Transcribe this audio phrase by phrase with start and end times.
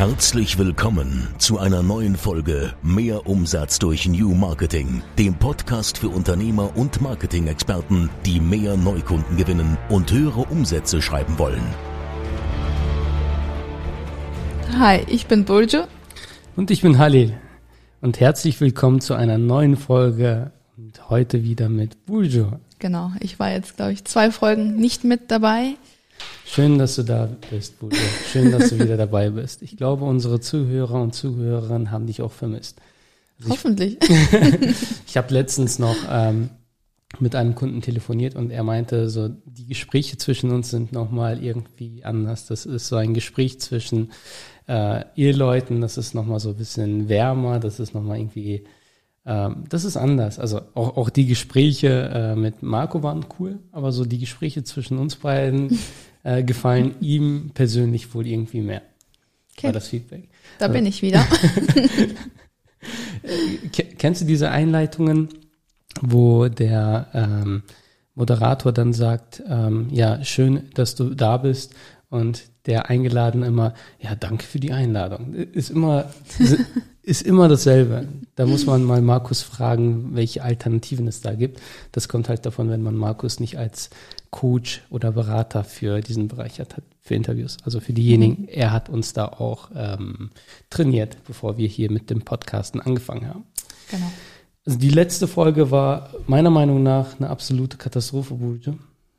[0.00, 6.74] Herzlich willkommen zu einer neuen Folge Mehr Umsatz durch New Marketing, dem Podcast für Unternehmer
[6.74, 11.60] und Marketing-Experten, die mehr Neukunden gewinnen und höhere Umsätze schreiben wollen.
[14.78, 15.82] Hi, ich bin Burjo.
[16.56, 17.38] Und ich bin Halil.
[18.00, 22.58] Und herzlich willkommen zu einer neuen Folge und heute wieder mit Burjo.
[22.78, 25.74] Genau, ich war jetzt, glaube ich, zwei Folgen nicht mit dabei.
[26.44, 27.96] Schön, dass du da bist, Bude.
[28.32, 29.62] Schön, dass du wieder dabei bist.
[29.62, 32.80] Ich glaube, unsere Zuhörer und Zuhörerinnen haben dich auch vermisst.
[33.38, 33.98] Also Hoffentlich.
[34.02, 34.76] Ich,
[35.06, 36.50] ich habe letztens noch ähm,
[37.18, 42.04] mit einem Kunden telefoniert und er meinte, so die Gespräche zwischen uns sind nochmal irgendwie
[42.04, 42.46] anders.
[42.46, 44.12] Das ist so ein Gespräch zwischen
[44.68, 48.64] äh, Eheleuten, das ist nochmal so ein bisschen wärmer, das ist nochmal irgendwie,
[49.26, 50.38] ähm, das ist anders.
[50.38, 54.98] Also auch, auch die Gespräche äh, mit Marco waren cool, aber so die Gespräche zwischen
[54.98, 55.76] uns beiden
[56.22, 58.82] äh, gefallen ihm persönlich wohl irgendwie mehr.
[59.56, 59.68] Okay.
[59.68, 60.28] War das Feedback.
[60.58, 61.26] Da also, bin ich wieder.
[63.98, 65.28] Kennst du diese Einleitungen,
[66.00, 67.62] wo der ähm,
[68.14, 71.74] Moderator dann sagt, ähm, ja, schön, dass du da bist
[72.08, 75.32] und der Eingeladen immer, ja, danke für die Einladung.
[75.34, 76.10] Ist immer,
[77.02, 78.08] ist immer dasselbe.
[78.34, 81.60] Da muss man mal Markus fragen, welche Alternativen es da gibt.
[81.92, 83.90] Das kommt halt davon, wenn man Markus nicht als
[84.30, 87.58] Coach oder Berater für diesen Bereich hat, für Interviews.
[87.64, 88.48] Also für diejenigen, mhm.
[88.48, 90.30] er hat uns da auch ähm,
[90.70, 93.44] trainiert, bevor wir hier mit dem Podcasten angefangen haben.
[93.90, 94.10] Genau.
[94.64, 98.78] Also die letzte Folge war meiner Meinung nach eine absolute Katastrophe, Burje.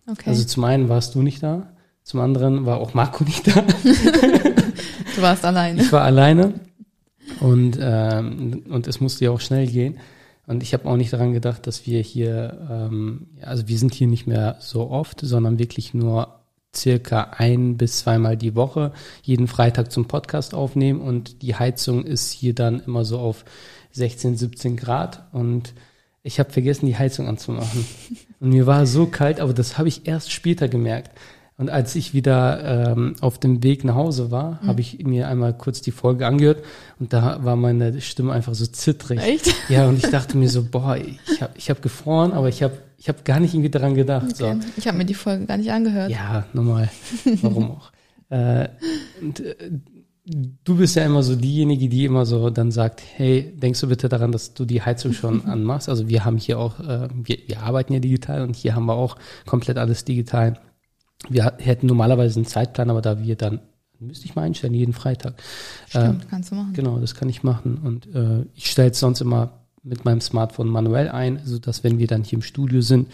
[0.10, 0.30] Okay.
[0.30, 3.62] Also zum einen warst du nicht da, zum anderen war auch Marco nicht da.
[5.16, 5.82] du warst alleine.
[5.82, 6.54] Ich war alleine
[7.40, 9.98] und, ähm, und es musste ja auch schnell gehen.
[10.52, 14.08] Und ich habe auch nicht daran gedacht, dass wir hier, ähm, also wir sind hier
[14.08, 16.42] nicht mehr so oft, sondern wirklich nur
[16.76, 18.92] circa ein bis zweimal die Woche
[19.24, 23.46] jeden Freitag zum Podcast aufnehmen und die Heizung ist hier dann immer so auf
[23.94, 25.74] 16, 17 Grad und
[26.22, 27.86] ich habe vergessen, die Heizung anzumachen.
[28.42, 31.12] Und mir war so kalt, aber das habe ich erst später gemerkt.
[31.62, 34.68] Und als ich wieder ähm, auf dem Weg nach Hause war, mhm.
[34.68, 36.64] habe ich mir einmal kurz die Folge angehört
[37.00, 39.20] und da war meine Stimme einfach so zittrig.
[39.22, 39.54] Echt?
[39.70, 42.80] Ja, und ich dachte mir so, boah, ich habe ich hab gefroren, aber ich habe
[42.98, 44.26] ich hab gar nicht irgendwie daran gedacht.
[44.34, 44.56] Okay.
[44.60, 44.68] So.
[44.76, 46.10] Ich habe mir die Folge gar nicht angehört.
[46.10, 46.90] Ja, normal.
[47.44, 47.92] Warum auch?
[48.30, 48.68] äh,
[49.22, 49.56] und, äh,
[50.64, 54.10] du bist ja immer so diejenige, die immer so dann sagt, hey, denkst du bitte
[54.10, 55.90] daran, dass du die Heizung schon anmachst?
[55.90, 58.96] Also wir haben hier auch, äh, wir, wir arbeiten ja digital und hier haben wir
[58.96, 60.60] auch komplett alles digital.
[61.30, 63.60] Wir hätten normalerweise einen Zeitplan, aber da wir dann,
[64.00, 65.36] müsste ich mal einstellen, jeden Freitag.
[65.88, 66.74] Stimmt, äh, kannst du machen.
[66.74, 67.78] Genau, das kann ich machen.
[67.78, 72.08] Und äh, ich stelle es sonst immer mit meinem Smartphone manuell ein, sodass wenn wir
[72.08, 73.10] dann hier im Studio sind,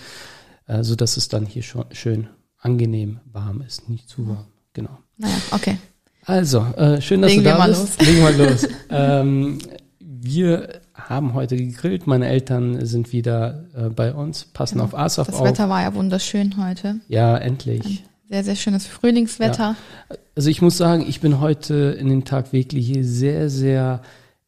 [0.68, 2.28] äh, sodass es dann hier schon schön
[2.60, 4.46] angenehm warm ist, nicht zu warm.
[4.74, 4.98] Genau.
[5.18, 5.78] Naja, okay.
[6.26, 8.02] Also, äh, schön, dass Legen du da wir bist.
[8.02, 8.68] Legen wir mal los.
[8.90, 9.60] ähm,
[10.00, 12.08] wir haben heute gegrillt.
[12.08, 14.86] Meine Eltern sind wieder äh, bei uns, passen genau.
[14.86, 15.40] auf Asaf auf.
[15.40, 17.00] Das Wetter war ja wunderschön heute.
[17.08, 17.86] Ja, endlich.
[17.86, 18.00] Ein
[18.30, 19.76] sehr, sehr schönes Frühlingswetter.
[20.10, 20.16] Ja.
[20.36, 24.02] Also ich muss sagen, ich bin heute in den Tag wirklich sehr, sehr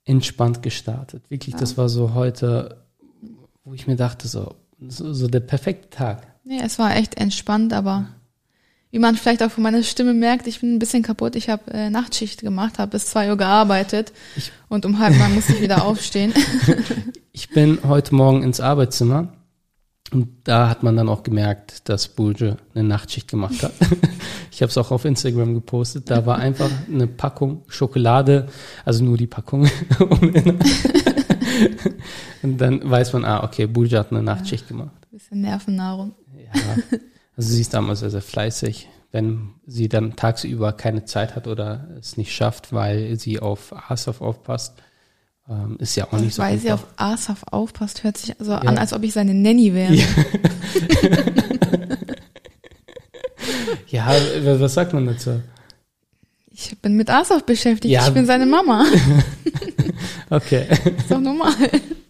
[0.06, 1.30] entspannt gestartet.
[1.30, 1.60] Wirklich, ja.
[1.60, 2.84] das war so heute,
[3.64, 4.56] wo ich mir dachte, so,
[4.88, 6.28] so, so der perfekte Tag.
[6.44, 8.08] Ja, es war echt entspannt, aber
[8.92, 11.36] wie man vielleicht auch von meiner Stimme merkt, ich bin ein bisschen kaputt.
[11.36, 15.36] Ich habe äh, Nachtschicht gemacht, habe bis zwei Uhr gearbeitet ich und um halb neun
[15.36, 16.34] musste ich wieder aufstehen.
[17.32, 19.34] ich bin heute Morgen ins Arbeitszimmer
[20.12, 23.74] und da hat man dann auch gemerkt, dass Bulge eine Nachtschicht gemacht hat.
[24.52, 26.10] ich habe es auch auf Instagram gepostet.
[26.10, 28.48] Da war einfach eine Packung Schokolade,
[28.86, 29.70] also nur die Packung.
[32.42, 34.96] und dann weiß man, ah, okay, Bulge hat eine Nachtschicht gemacht.
[35.12, 36.16] Bisschen Nervennahrung.
[36.36, 36.60] Ja.
[37.40, 38.90] Also sie ist damals sehr, sehr fleißig.
[39.14, 44.20] Wenn sie dann tagsüber keine Zeit hat oder es nicht schafft, weil sie auf Asaf
[44.20, 44.74] aufpasst,
[45.50, 48.58] ähm, ist ja auch nicht so Weil sie auf Asaf aufpasst, hört sich so ja.
[48.58, 49.94] an, als ob ich seine Nanny wäre.
[49.94, 50.06] Ja.
[54.12, 55.42] ja, was sagt man dazu?
[56.52, 58.06] Ich bin mit Asaf beschäftigt, ja.
[58.06, 58.86] ich bin seine Mama.
[60.30, 60.68] okay.
[60.98, 61.54] Ist doch normal.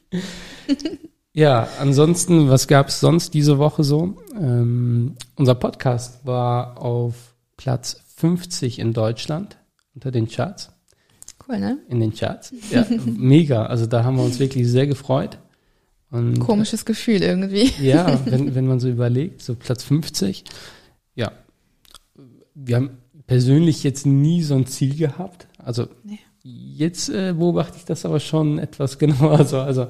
[1.33, 4.17] Ja, ansonsten, was gab es sonst diese Woche so?
[4.35, 9.57] Ähm, unser Podcast war auf Platz 50 in Deutschland
[9.93, 10.71] unter den Charts.
[11.47, 11.79] Cool, ne?
[11.87, 12.53] In den Charts.
[12.71, 13.65] Ja, mega.
[13.65, 15.37] Also da haben wir uns wirklich sehr gefreut.
[16.11, 17.71] Und, Komisches Gefühl irgendwie.
[17.81, 20.43] Ja, wenn, wenn man so überlegt, so Platz 50.
[21.15, 21.31] Ja,
[22.55, 22.97] wir haben
[23.27, 25.47] persönlich jetzt nie so ein Ziel gehabt.
[25.57, 26.19] Also nee.
[26.41, 29.43] Jetzt äh, beobachte ich das aber schon etwas genauer.
[29.43, 29.87] So, also,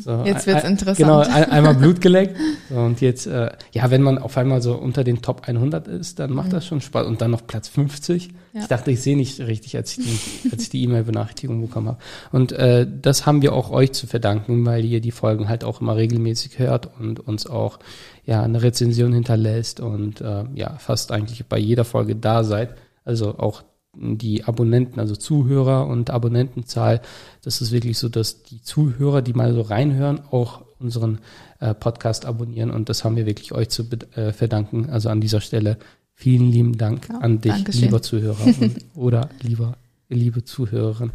[0.00, 0.96] so, Jetzt wird's ein- interessant.
[0.98, 2.36] Genau, ein, einmal Blut geleckt.
[2.68, 6.18] So, und jetzt, äh, ja, wenn man auf einmal so unter den Top 100 ist,
[6.18, 7.06] dann macht das schon Spaß.
[7.06, 8.28] Und dann noch Platz 50.
[8.28, 8.34] Mhm.
[8.54, 8.60] Ja.
[8.62, 10.04] Ich dachte, ich sehe nicht richtig, als ich
[10.42, 11.98] die, als ich die E-Mail-Benachrichtigung bekommen habe.
[12.32, 15.80] Und äh, das haben wir auch euch zu verdanken, weil ihr die Folgen halt auch
[15.80, 17.78] immer regelmäßig hört und uns auch
[18.26, 22.74] ja eine Rezension hinterlässt und äh, ja fast eigentlich bei jeder Folge da seid.
[23.04, 23.62] Also auch
[23.94, 27.02] die Abonnenten, also Zuhörer und Abonnentenzahl,
[27.42, 31.18] das ist wirklich so, dass die Zuhörer, die mal so reinhören, auch unseren
[31.60, 33.84] äh, Podcast abonnieren und das haben wir wirklich euch zu
[34.16, 34.88] äh, verdanken.
[34.90, 35.76] Also an dieser Stelle
[36.14, 37.82] vielen lieben Dank Ja, an dich, Dankeschön.
[37.82, 39.76] lieber Zuhörer und, oder lieber
[40.08, 41.10] liebe Zuhörerin.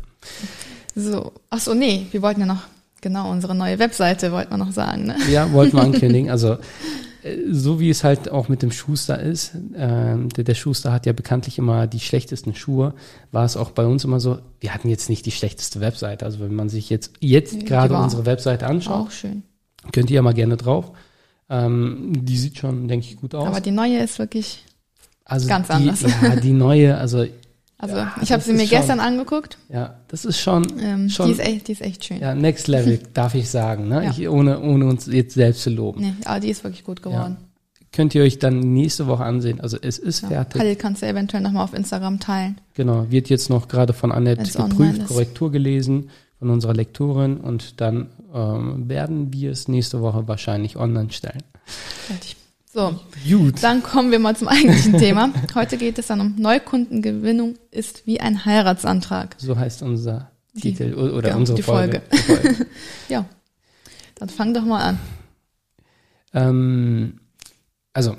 [0.95, 2.63] So, ach so, nee, wir wollten ja noch,
[3.01, 5.15] genau, unsere neue Webseite wollten wir noch sagen, ne?
[5.31, 6.30] Ja, wollten wir ankündigen.
[6.30, 6.57] Also
[7.51, 11.13] so wie es halt auch mit dem Schuster ist, ähm, der, der Schuster hat ja
[11.13, 12.94] bekanntlich immer die schlechtesten Schuhe,
[13.31, 16.25] war es auch bei uns immer so, wir hatten jetzt nicht die schlechteste Webseite.
[16.25, 19.09] Also wenn man sich jetzt, jetzt gerade unsere Webseite anschaut,
[19.91, 20.91] könnt ihr ja mal gerne drauf.
[21.50, 23.47] Ähm, die sieht schon, denke ich, gut aus.
[23.47, 24.65] Aber die neue ist wirklich,
[25.23, 26.01] also ganz die, anders.
[26.01, 27.25] Ja, die neue, also
[27.77, 29.57] also Ja, ich habe sie mir schon- gestern angeguckt.
[29.69, 32.19] ja, das ist schon, Ähm, schon die, ist echt, die ist echt schön.
[32.19, 34.06] ja, Next Level, darf ich sagen, ne?
[34.06, 34.12] Ja.
[34.12, 36.01] Ich, ohne, ohne uns jetzt selbst zu loben.
[36.01, 37.38] Nee, aber die ist wirklich gut geworden.
[37.94, 39.59] Könnt ihr euch dann nächste Woche ansehen.
[39.62, 40.27] Also es ist Ja.
[40.29, 40.59] fertig.
[40.62, 42.57] Halil kannst du eventuell nochmal auf Instagram teilen.
[42.74, 45.06] Genau, wird jetzt noch gerade von Annette geprüft.
[45.07, 46.09] Korrektur gelesen
[46.39, 51.41] von unserer Lektorin und dann ähm, werden wir es nächste Woche wahrscheinlich online stellen.
[51.65, 52.35] Fertig.
[52.77, 52.94] So,
[53.27, 53.63] Gut.
[53.63, 55.33] dann kommen wir mal zum eigentlichen Thema.
[55.56, 59.35] Heute geht es dann um Neukundengewinnung ist wie ein Heiratsantrag.
[59.39, 62.03] So heißt unser Die- Titel oder genau, unsere Folge.
[62.13, 62.68] Die Folge.
[63.09, 63.25] Ja,
[64.13, 65.00] dann fang doch mal an.
[66.35, 67.19] ähm,
[67.94, 68.15] also,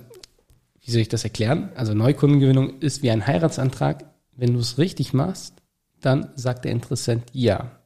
[0.85, 1.69] wie soll ich das erklären?
[1.77, 4.07] Also Neukundengewinnung ist wie ein Heiratsantrag.
[4.37, 5.55] Wenn du es richtig machst,
[6.01, 7.79] dann sagt der Interessent ja.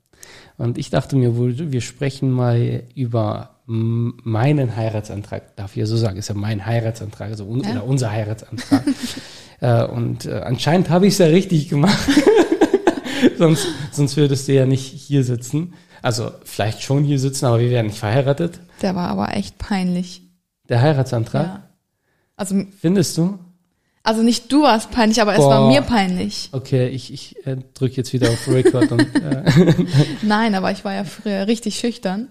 [0.57, 5.57] Und ich dachte mir wohl, wir sprechen mal über meinen Heiratsantrag.
[5.57, 7.71] Darf ich ja so sagen, ist ja mein Heiratsantrag, also un Ja.
[7.73, 8.83] oder unser Heiratsantrag.
[9.61, 12.09] äh, und äh, anscheinend habe ich es ja richtig gemacht.
[13.39, 15.75] sonst, sonst würdest du ja nicht hier sitzen.
[16.03, 18.59] Also vielleicht schon hier sitzen, aber wir wären nicht verheiratet.
[18.83, 20.23] Der war aber echt peinlich.
[20.69, 21.69] Der Heiratsantrag, Ja.
[22.37, 23.39] Also, findest du?
[24.03, 25.51] also nicht du warst peinlich, aber es Boah.
[25.51, 26.49] war mir peinlich.
[26.51, 29.45] Okay, ich, ich äh, drücke jetzt wieder auf Record und äh,
[30.23, 32.29] Nein, aber ich war ja früher richtig schüchtern.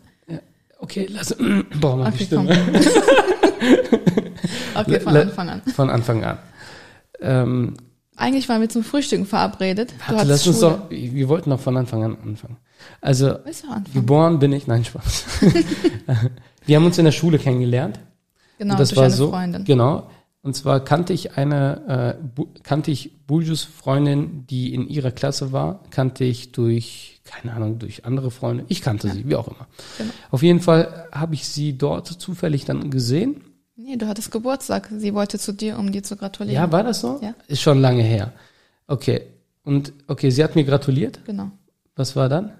[0.81, 1.35] Okay, lass
[1.79, 2.57] boah, meine Okay, Stimme.
[4.73, 5.61] Okay, von Anfang an.
[5.73, 6.39] Von Anfang an.
[7.21, 7.73] Ähm,
[8.15, 9.93] Eigentlich waren wir zum Frühstücken verabredet.
[10.07, 10.81] Du warte, lass uns Schule.
[10.89, 12.57] doch, wir wollten doch von Anfang an anfangen.
[12.99, 13.35] Also,
[13.93, 15.25] geboren bin ich, nein, Spaß.
[16.65, 17.99] wir haben uns in der Schule kennengelernt.
[18.57, 19.63] Genau, und das durch war eine so, Freundin.
[19.65, 20.09] genau.
[20.43, 25.83] Und zwar kannte ich eine, äh, kannte ich Buljus Freundin, die in ihrer Klasse war,
[25.91, 28.65] kannte ich durch, keine Ahnung, durch andere Freunde.
[28.67, 29.67] Ich kannte sie, wie auch immer.
[29.97, 30.11] Genau.
[30.31, 33.41] Auf jeden Fall habe ich sie dort zufällig dann gesehen.
[33.75, 34.89] Nee, du hattest Geburtstag.
[34.95, 36.55] Sie wollte zu dir, um dir zu gratulieren.
[36.55, 37.19] Ja, war das so?
[37.21, 37.33] Ja.
[37.47, 38.33] Ist schon lange her.
[38.87, 39.21] Okay.
[39.63, 41.19] Und okay, sie hat mir gratuliert.
[41.25, 41.51] Genau.
[41.95, 42.53] Was war dann?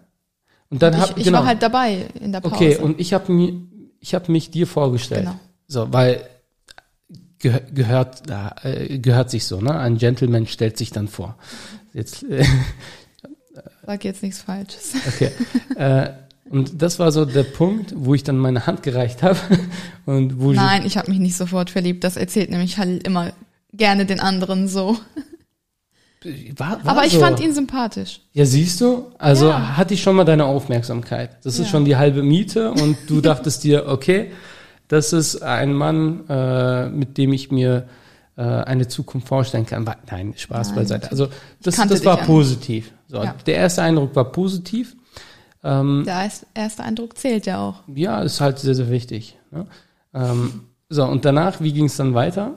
[0.69, 1.39] Und dann ich hab, ich genau.
[1.39, 2.55] war halt dabei in der Pause.
[2.55, 3.53] okay, und ich habe mir,
[3.99, 5.25] ich habe mich dir vorgestellt.
[5.25, 5.39] Genau.
[5.67, 6.21] So, weil
[7.39, 8.23] gehö gehört,
[8.63, 9.77] äh, gehört sich so, ne?
[9.77, 11.37] Ein Gentleman stellt sich dann vor.
[11.93, 12.45] Jetzt, äh,
[13.85, 14.93] Sag jetzt nichts Falsches.
[15.07, 15.31] okay.
[15.75, 16.09] äh,
[16.49, 19.39] und das war so der Punkt, wo ich dann meine Hand gereicht habe
[20.05, 22.03] und wo Nein, ich habe mich nicht sofort verliebt.
[22.03, 23.31] Das erzählt nämlich Halil immer
[23.73, 24.97] gerne den anderen so.
[26.57, 27.19] war, war Aber ich so.
[27.19, 28.21] fand ihn sympathisch.
[28.33, 29.11] Ja, siehst du?
[29.17, 29.77] Also Ja.
[29.77, 31.37] hatte ich schon mal deine Aufmerksamkeit.
[31.43, 31.71] Das ist Ja.
[31.71, 34.31] schon die halbe Miete und du dachtest dir, okay,
[34.87, 37.87] das ist ein Mann, äh, mit dem ich mir
[38.41, 39.83] eine Zukunft vorstellen kann.
[40.09, 41.11] Nein, Spaß Nein, beiseite.
[41.11, 41.27] Also
[41.61, 42.91] das, das war positiv.
[43.07, 43.35] So, Ja.
[43.45, 44.95] Der erste Eindruck war positiv.
[45.63, 47.83] Ähm, Der erst- erste Eindruck zählt ja auch.
[47.93, 49.37] ja, ist halt sehr, sehr wichtig.
[49.51, 49.67] Ne?
[50.13, 52.53] Ähm, so, und danach, wie ging es dann weiter?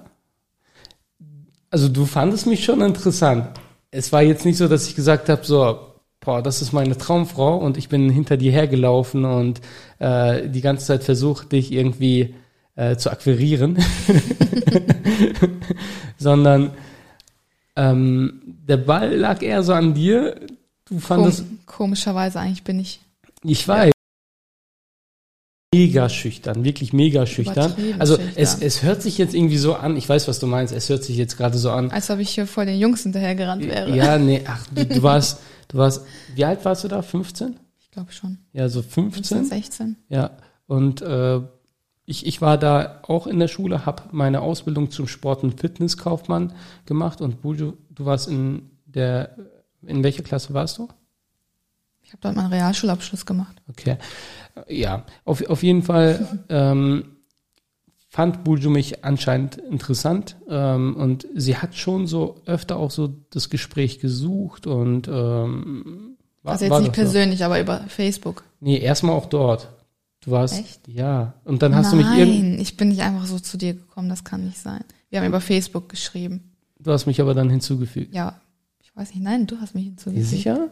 [1.71, 3.49] Also du fandest mich schon interessant.
[3.91, 5.79] Es war jetzt nicht so, dass ich gesagt habe, so,
[6.21, 9.61] boah, das ist meine Traumfrau und ich bin hinter dir hergelaufen und
[9.99, 12.35] äh, die ganze Zeit versucht, dich irgendwie
[12.77, 13.79] äh, zu akquirieren.
[16.19, 16.73] Sondern
[17.77, 20.41] ähm, der Ball lag eher so an dir.
[20.85, 23.01] Du fandest, Kom komischerweise eigentlich bin ich.
[23.43, 23.93] ich weiß.
[25.75, 27.75] Mega schüchtern, wirklich mega schüchtern.
[27.99, 28.33] Also schüchtern.
[28.37, 31.03] es, es hört sich jetzt irgendwie so an, ich weiß, was du meinst, es hört
[31.03, 31.91] sich jetzt gerade so an.
[31.91, 33.95] Als ob ich hier vor den Jungs hinterhergerannt wäre.
[33.95, 36.03] Ja, nee, ach, du, du warst, du warst,
[36.37, 37.03] wie alt warst du da?
[37.03, 37.57] 15?
[37.81, 38.39] Ich glaube schon.
[38.53, 39.45] Ja, so 15, 15.
[39.47, 39.97] 16.
[40.11, 40.31] Ja,
[40.69, 41.41] und äh,
[42.07, 46.53] ich, ich war da auch in der Schule, habe meine Ausbildung zum Sport- und Fitnesskaufmann
[46.87, 49.37] gemacht und Bujo, du warst in der,
[49.83, 50.89] in welcher Klasse warst du?
[52.03, 53.57] Ich habe dort meinen Realschulabschluss gemacht.
[53.69, 53.97] Okay.
[54.69, 57.17] Ja, auf, auf jeden Fall ähm,
[58.09, 63.49] fand Bulju mich anscheinend interessant ähm, und sie hat schon so öfter auch so das
[63.49, 67.47] Gespräch gesucht und ähm, war, also jetzt nicht persönlich, so.
[67.47, 68.45] aber über Facebook.
[68.61, 69.69] Nee, erstmal auch dort.
[70.25, 70.89] Du warst, Echt?
[70.89, 71.35] ja.
[71.45, 72.43] Und dann hast Nein, du mich irgendwie.
[72.43, 74.83] Nein, ich bin nicht einfach so zu dir gekommen, das kann nicht sein.
[75.11, 76.53] Wir haben über Facebook geschrieben.
[76.79, 78.15] Du hast mich aber dann hinzugefügt.
[78.15, 78.41] Ja,
[78.83, 80.29] ich weiß nicht, nein, du hast mich hinzugefügt.
[80.29, 80.71] Sicher?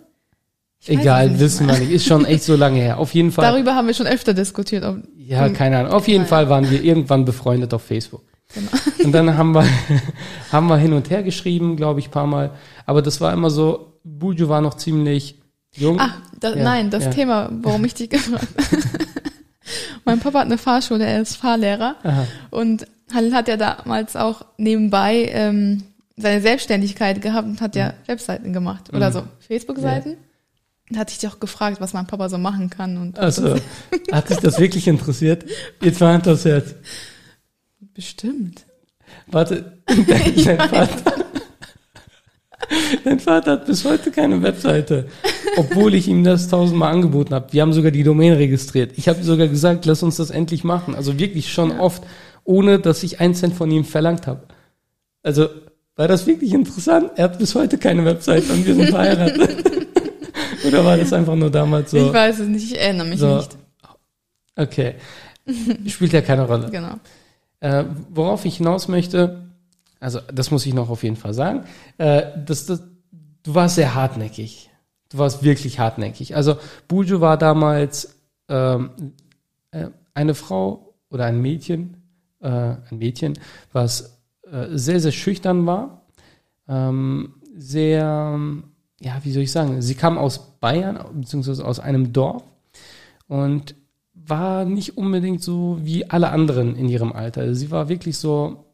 [0.87, 1.93] Egal, wissen wir nicht.
[1.93, 2.99] Ist schon echt so lange her.
[2.99, 3.45] Auf jeden Fall.
[3.45, 4.85] Darüber haben wir schon öfter diskutiert.
[5.17, 5.93] Ja, keine Ahnung.
[5.93, 8.25] Auf jeden Fall waren wir irgendwann befreundet auf Facebook.
[8.55, 8.71] Genau.
[9.05, 9.65] Und dann haben wir,
[10.53, 12.51] haben wir hin und her geschrieben, glaube ich, paar Mal.
[12.85, 15.39] Aber das war immer so, Buju war noch ziemlich
[15.75, 15.99] jung.
[16.01, 17.11] Ach, da, ja, nein, das ja.
[17.11, 18.83] Thema, warum ich dich gefragt habe.
[20.05, 21.97] Mein Papa hat eine Fahrschule, er ist Fahrlehrer.
[22.02, 22.26] Aha.
[22.50, 25.83] Und hat ja damals auch nebenbei ähm,
[26.17, 28.09] seine Selbstständigkeit gehabt und hat ja mhm.
[28.09, 28.93] Webseiten gemacht.
[28.93, 29.12] Oder mhm.
[29.12, 30.11] so Facebook-Seiten.
[30.12, 30.17] Ja.
[30.91, 32.97] Da hatte ich dich auch gefragt, was mein Papa so machen kann.
[32.97, 33.57] Und also,
[34.12, 35.45] hat dich das wirklich interessiert?
[35.81, 36.76] Jetzt war das jetzt.
[37.95, 38.64] Bestimmt.
[39.26, 40.07] Warte, dein,
[40.45, 41.22] dein, Vater,
[43.05, 45.07] dein Vater hat bis heute keine Webseite,
[45.57, 47.52] obwohl ich ihm das tausendmal angeboten habe.
[47.52, 48.93] Wir haben sogar die Domain registriert.
[48.97, 50.95] Ich habe sogar gesagt, lass uns das endlich machen.
[50.95, 51.81] Also wirklich schon ja.
[51.81, 52.02] oft,
[52.45, 54.43] ohne dass ich einen Cent von ihm verlangt habe.
[55.23, 55.49] Also
[55.97, 57.12] war das wirklich interessant?
[57.17, 59.64] Er hat bis heute keine Webseite und wir sind verheiratet.
[60.67, 61.97] Oder war das einfach nur damals so?
[61.97, 63.37] Ich weiß es nicht, ich erinnere mich so.
[63.37, 63.57] nicht.
[64.57, 64.95] Okay.
[65.87, 66.71] Spielt ja keine Rolle.
[66.71, 66.95] Genau.
[67.61, 69.42] Äh, worauf ich hinaus möchte,
[70.03, 71.65] also das muss ich noch auf jeden Fall sagen,
[71.99, 72.83] äh, das, das,
[73.43, 74.71] du warst sehr hartnäckig.
[75.09, 76.37] Du warst wirklich hartnäckig.
[76.37, 76.57] Also
[76.89, 78.17] Buju war damals
[78.49, 78.91] ähm,
[79.71, 81.97] äh, eine Frau oder ein Mädchen,
[82.41, 83.39] äh, ein Mädchen,
[83.73, 84.19] was
[84.51, 86.07] äh, sehr, sehr schüchtern war,
[86.69, 88.39] ähm, sehr
[89.03, 92.45] ja, wie soll ich sagen, sie kam aus Bayern, beziehungsweise aus einem Dorf
[93.27, 93.75] und
[94.15, 97.55] war nicht unbedingt so wie alle anderen in ihrem Alter.
[97.55, 98.65] Sie war wirklich so,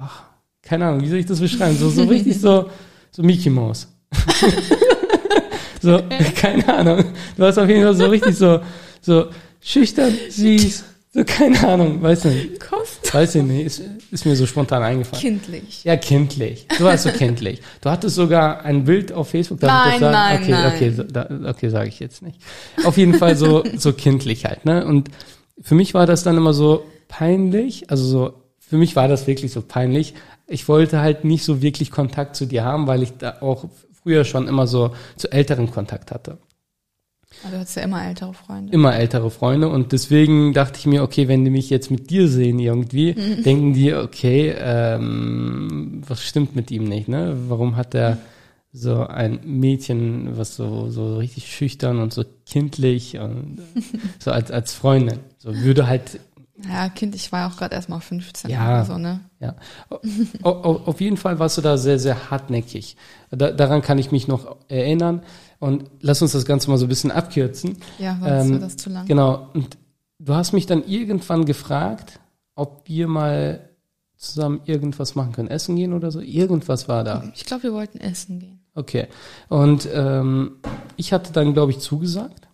[0.00, 0.24] ach,
[0.68, 1.76] keine Ahnung, wie soll ich das beschreiben?
[1.76, 2.68] So, so richtig so,
[3.10, 3.88] so Mickey Mouse.
[5.82, 6.00] so,
[6.36, 7.04] keine Ahnung.
[7.36, 8.60] Du warst auf jeden Fall so richtig so,
[9.00, 9.26] so
[9.60, 10.84] schüchtern, süß,
[11.14, 12.60] so, keine Ahnung, weiß nicht.
[12.60, 13.14] Kost.
[13.14, 15.22] Weiß ich nicht, ist, ist mir so spontan eingefallen.
[15.22, 15.84] Kindlich.
[15.84, 16.66] Ja, kindlich.
[16.76, 17.62] Du warst so kindlich.
[17.80, 19.60] Du hattest sogar ein Bild auf Facebook.
[19.60, 20.50] Darf nein, ich das sagen?
[20.50, 21.06] nein, okay, nein.
[21.06, 22.38] Okay, da, okay, sage ich jetzt nicht.
[22.84, 24.84] Auf jeden Fall so, so kindlich halt, ne?
[24.84, 25.08] Und
[25.62, 28.34] für mich war das dann immer so peinlich, also so,
[28.68, 30.14] für mich war das wirklich so peinlich.
[30.46, 33.64] Ich wollte halt nicht so wirklich Kontakt zu dir haben, weil ich da auch
[34.02, 36.38] früher schon immer so zu älteren Kontakt hatte.
[37.44, 38.72] Also du hast ja immer ältere Freunde.
[38.72, 42.28] Immer ältere Freunde und deswegen dachte ich mir, okay, wenn die mich jetzt mit dir
[42.28, 43.42] sehen irgendwie, mhm.
[43.44, 47.36] denken die, okay, ähm, was stimmt mit ihm nicht, ne?
[47.48, 48.18] Warum hat er
[48.72, 53.60] so ein Mädchen, was so, so richtig schüchtern und so kindlich und
[54.18, 55.20] so als, als Freundin.
[55.38, 56.20] So würde halt.
[56.66, 59.20] Ja, Kind, ich war auch gerade erst mal 15 ja, oder so, ne?
[59.38, 59.54] Ja.
[60.42, 62.96] o, o, auf jeden Fall warst du da sehr, sehr hartnäckig.
[63.30, 65.22] Da, daran kann ich mich noch erinnern.
[65.60, 67.76] Und lass uns das Ganze mal so ein bisschen abkürzen.
[67.98, 69.06] Ja, sonst ähm, wird das zu lang.
[69.06, 69.48] Genau.
[69.54, 69.76] Und
[70.18, 72.18] du hast mich dann irgendwann gefragt,
[72.54, 73.68] ob wir mal
[74.16, 75.48] zusammen irgendwas machen können.
[75.48, 76.20] Essen gehen oder so?
[76.20, 77.22] Irgendwas war da.
[77.34, 78.60] Ich glaube, wir wollten essen gehen.
[78.74, 79.06] Okay.
[79.48, 80.56] Und ähm,
[80.96, 82.48] ich hatte dann, glaube ich, zugesagt.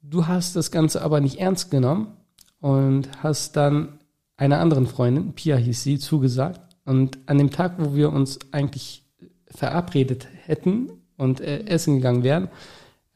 [0.00, 2.17] Du hast das Ganze aber nicht ernst genommen
[2.60, 3.98] und hast dann
[4.36, 6.60] einer anderen Freundin, Pia hieß sie, zugesagt.
[6.84, 9.04] Und an dem Tag, wo wir uns eigentlich
[9.50, 12.48] verabredet hätten, und äh, essen gegangen wären,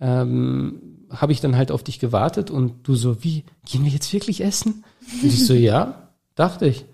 [0.01, 4.13] ähm, habe ich dann halt auf dich gewartet und du so, wie, gehen wir jetzt
[4.13, 4.85] wirklich essen?
[5.23, 6.85] Und ich so, ja, dachte ich.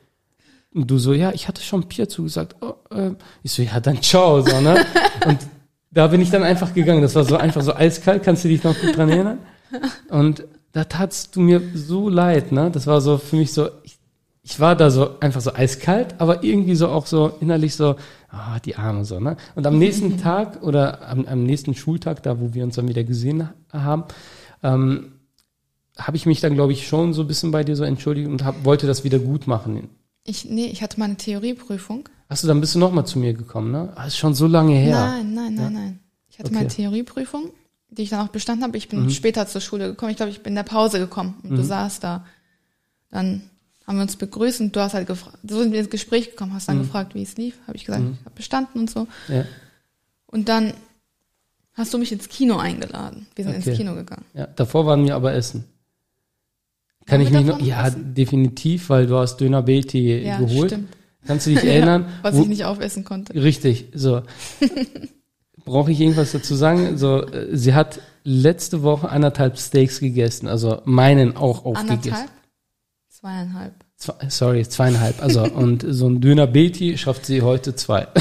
[0.72, 2.56] Und du so, ja, ich hatte schon Bier zugesagt.
[2.60, 3.12] Oh, äh.
[3.42, 4.84] Ich so, ja, dann ciao, so, ne?
[5.26, 5.38] Und
[5.90, 7.00] da bin ich dann einfach gegangen.
[7.00, 9.38] Das war so einfach so eiskalt, kannst du dich noch gut dran erinnern?
[10.10, 12.70] Und da tatst du mir so leid, ne?
[12.70, 13.98] Das war so für mich so, ich,
[14.42, 17.96] ich war da so einfach so eiskalt, aber irgendwie so auch so innerlich so,
[18.30, 19.36] ah, die Arme so, ne?
[19.54, 23.04] Und am nächsten Tag oder am, am nächsten Schultag, da wo wir uns dann wieder
[23.04, 24.04] gesehen haben,
[24.62, 25.12] ähm,
[25.98, 28.44] habe ich mich dann, glaube ich, schon so ein bisschen bei dir so entschuldigt und
[28.44, 29.88] hab, wollte das wieder gut machen.
[30.24, 32.08] Ich, nee, ich hatte meine Theorieprüfung.
[32.28, 33.92] Hast du, dann bist du nochmal zu mir gekommen, ne?
[33.96, 34.96] Das ist schon so lange her.
[34.96, 35.70] Nein, nein, nein, ja?
[35.70, 36.00] nein.
[36.28, 36.56] Ich hatte okay.
[36.56, 37.50] meine Theorieprüfung,
[37.90, 38.76] die ich dann auch bestanden habe.
[38.76, 39.10] Ich bin mhm.
[39.10, 40.10] später zur Schule gekommen.
[40.10, 41.56] Ich glaube, ich bin in der Pause gekommen und mhm.
[41.56, 42.26] du saßt da.
[43.10, 43.42] Dann
[43.86, 46.52] haben wir uns begrüßt und du hast halt gefragt, so sind wir ins Gespräch gekommen,
[46.52, 46.82] hast dann mhm.
[46.82, 47.58] gefragt, wie es lief.
[47.66, 48.18] Habe ich gesagt, mhm.
[48.20, 49.06] ich habe bestanden und so.
[49.28, 49.44] Ja.
[50.26, 50.74] Und dann
[51.72, 53.26] hast du mich ins Kino eingeladen.
[53.34, 53.70] Wir sind okay.
[53.70, 54.26] ins Kino gegangen.
[54.34, 55.64] Ja, davor waren wir aber essen.
[57.06, 57.60] Kann ich mich noch?
[57.60, 58.12] Ja, essen?
[58.12, 60.72] definitiv, weil du hast Döner Beti ja, geholt.
[60.72, 60.94] Stimmt.
[61.26, 62.02] Kannst du dich erinnern?
[62.02, 63.34] Ja, was wo, ich nicht aufessen konnte.
[63.34, 64.22] Richtig, so.
[65.68, 66.98] brauche ich irgendwas dazu sagen?
[66.98, 71.90] So, äh, sie hat letzte Woche anderthalb Steaks gegessen, also meinen auch aufgegessen.
[72.12, 72.30] Anderthalb?
[73.08, 73.74] Zweieinhalb.
[73.96, 75.22] Zwei, sorry, zweieinhalb.
[75.22, 78.08] Also, und so ein Döner Beti schafft sie heute zwei.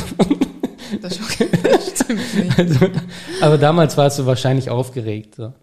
[1.02, 2.58] Das stimmt nicht.
[2.58, 2.88] Also,
[3.42, 5.36] aber damals warst du wahrscheinlich aufgeregt.
[5.36, 5.54] So.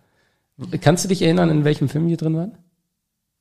[0.83, 2.59] Kannst du dich erinnern, in welchem Film wir drin waren?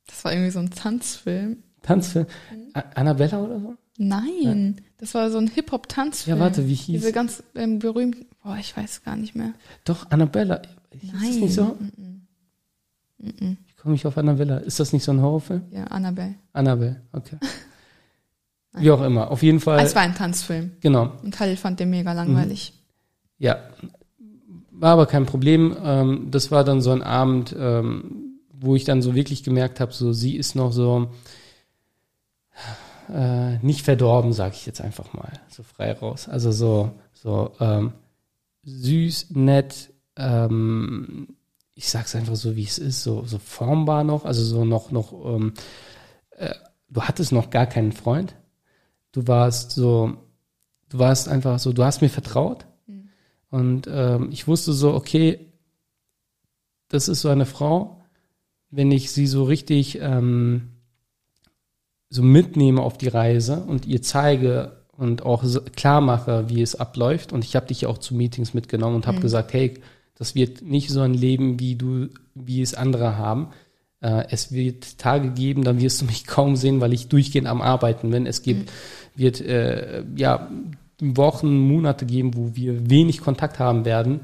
[0.07, 1.57] Das war irgendwie so ein Tanzfilm.
[1.81, 2.27] Tanzfilm?
[2.73, 3.75] A- Annabella oder so?
[3.97, 6.37] Nein, das war so ein Hip-Hop-Tanzfilm.
[6.37, 9.53] Ja, warte, wie hieß- Diese ganz ähm, berühmten, boah, ich weiß gar nicht mehr.
[9.85, 10.61] Doch, Annabella.
[10.91, 11.21] Hieß Nein.
[11.21, 11.77] das nicht so?
[13.19, 14.57] Ich komme nicht auf Annabella.
[14.57, 15.61] Ist das nicht so ein Horrorfilm?
[15.71, 16.35] Ja, Annabelle.
[16.53, 17.37] Annabelle, okay.
[18.75, 19.29] Wie auch immer.
[19.29, 19.79] Auf jeden Fall.
[19.79, 20.71] Es war ein Tanzfilm.
[20.81, 21.11] Genau.
[21.23, 22.73] Und Khalil fand den mega langweilig.
[23.37, 23.59] Ja,
[24.71, 25.75] war aber kein Problem.
[25.83, 29.93] Ähm, das war dann so ein Abend, ähm, wo ich dann so wirklich gemerkt habe,
[29.93, 31.11] so sie ist noch so
[33.09, 36.27] äh, nicht verdorben, sage ich jetzt einfach mal, so frei raus.
[36.27, 37.93] Also so so ähm,
[38.63, 39.93] süß, nett.
[40.15, 41.35] Ähm,
[41.75, 45.13] ich sag's einfach so, wie es ist, so so formbar noch, also so noch noch.
[45.25, 45.53] Ähm,
[46.31, 46.53] äh,
[46.89, 48.35] du hattest noch gar keinen Freund.
[49.11, 50.17] Du warst so,
[50.89, 52.65] du warst einfach so, du hast mir vertraut.
[53.49, 55.53] Und ähm, ich wusste so, okay,
[56.87, 58.01] das ist so eine Frau,
[58.71, 60.72] wenn ich sie so richtig ähm,
[62.13, 65.43] so mitnehme auf die Reise und ihr zeige und auch
[65.75, 67.33] klar mache, wie es abläuft.
[67.33, 69.73] Und ich habe dich ja auch zu Meetings mitgenommen und habe gesagt, hey,
[70.15, 73.47] das wird nicht so ein Leben, wie du, wie es andere haben.
[74.01, 77.61] Äh, es wird Tage geben, dann wirst du mich kaum sehen, weil ich durchgehend am
[77.61, 78.27] Arbeiten bin.
[78.27, 78.71] Es gibt,
[79.15, 80.51] wird äh, ja
[81.01, 84.21] Wochen, Monate geben, wo wir wenig Kontakt haben werden.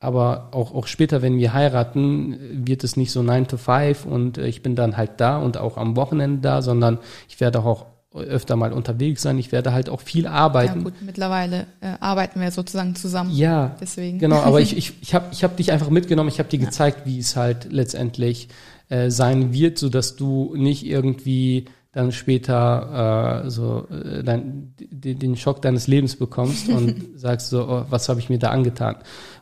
[0.00, 4.38] Aber auch, auch später, wenn wir heiraten, wird es nicht so 9 to 5 und
[4.38, 7.86] äh, ich bin dann halt da und auch am Wochenende da, sondern ich werde auch
[8.14, 9.38] öfter mal unterwegs sein.
[9.38, 10.84] Ich werde halt auch viel Ja arbeiten.
[10.84, 13.30] gut, mittlerweile äh, arbeiten wir sozusagen zusammen.
[13.32, 14.18] Ja, Deswegen.
[14.18, 17.02] genau, aber ich, ich, ich habe ich hab dich einfach mitgenommen, ich habe dir gezeigt,
[17.04, 18.48] wie es halt letztendlich
[18.88, 25.36] äh, sein wird, so dass du nicht irgendwie dann später äh, so äh, dein, den
[25.36, 28.96] Schock deines Lebens bekommst und sagst so, oh, was habe ich mir da angetan?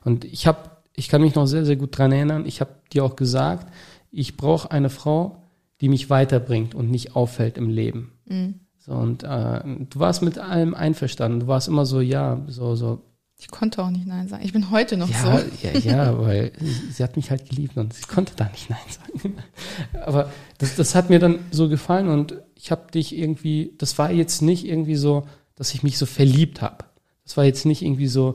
[0.05, 0.59] Und ich habe,
[0.95, 3.73] ich kann mich noch sehr, sehr gut dran erinnern, ich habe dir auch gesagt,
[4.11, 5.43] ich brauche eine Frau,
[5.81, 8.13] die mich weiterbringt und nicht auffällt im Leben.
[8.79, 11.41] So, und äh, du warst mit allem einverstanden.
[11.41, 13.03] Du warst immer so, ja, so, so,
[13.37, 14.45] Ich konnte auch nicht Nein sagen.
[14.45, 15.67] Ich bin heute noch ja, so.
[15.67, 18.79] ja, ja, weil sie, sie hat mich halt geliebt und sie konnte da nicht Nein
[18.89, 19.37] sagen.
[20.07, 24.11] Aber das, das hat mir dann so gefallen und ich habe dich irgendwie, das war
[24.11, 26.85] jetzt nicht irgendwie so, dass ich mich so verliebt habe.
[27.25, 28.35] Das war jetzt nicht irgendwie so,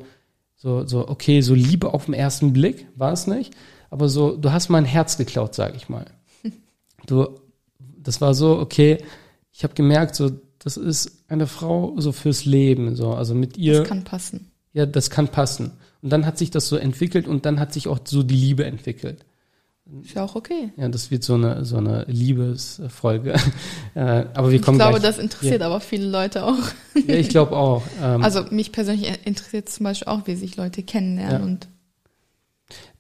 [0.56, 3.54] so, so, okay, so Liebe auf den ersten Blick, war es nicht.
[3.90, 6.06] Aber so, du hast mein Herz geklaut, sag ich mal.
[7.08, 7.28] Du,
[7.98, 9.00] das war so, okay,
[9.52, 10.30] ich habe gemerkt, so,
[10.60, 14.52] das ist eine Frau so fürs Leben, so, also mit ihr Das kann passen.
[14.74, 15.72] ja, das kann passen.
[16.04, 18.66] Und dann hat sich das so entwickelt und dann hat sich auch so die Liebe
[18.66, 19.26] entwickelt.
[20.04, 20.72] Ist ja auch okay.
[20.78, 23.34] Ja, das wird so eine, so eine Liebesfolge.
[23.96, 24.00] äh,
[24.34, 25.16] aber wir Ich kommen glaube, gleich.
[25.16, 26.58] das interessiert aber viele Leute auch.
[27.08, 27.84] Ja, ich glaube auch.
[28.02, 31.46] Ähm, Also mich persönlich interessiert zum Beispiel auch, wie sich Leute kennenlernen Ja.
[31.46, 31.68] und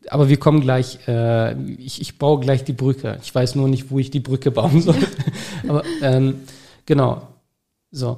[0.09, 3.19] aber wir kommen gleich, äh, ich, ich baue gleich die Brücke.
[3.21, 4.95] Ich weiß nur nicht, wo ich die Brücke bauen soll.
[5.67, 6.41] aber ähm,
[6.85, 7.27] genau.
[7.91, 8.17] So.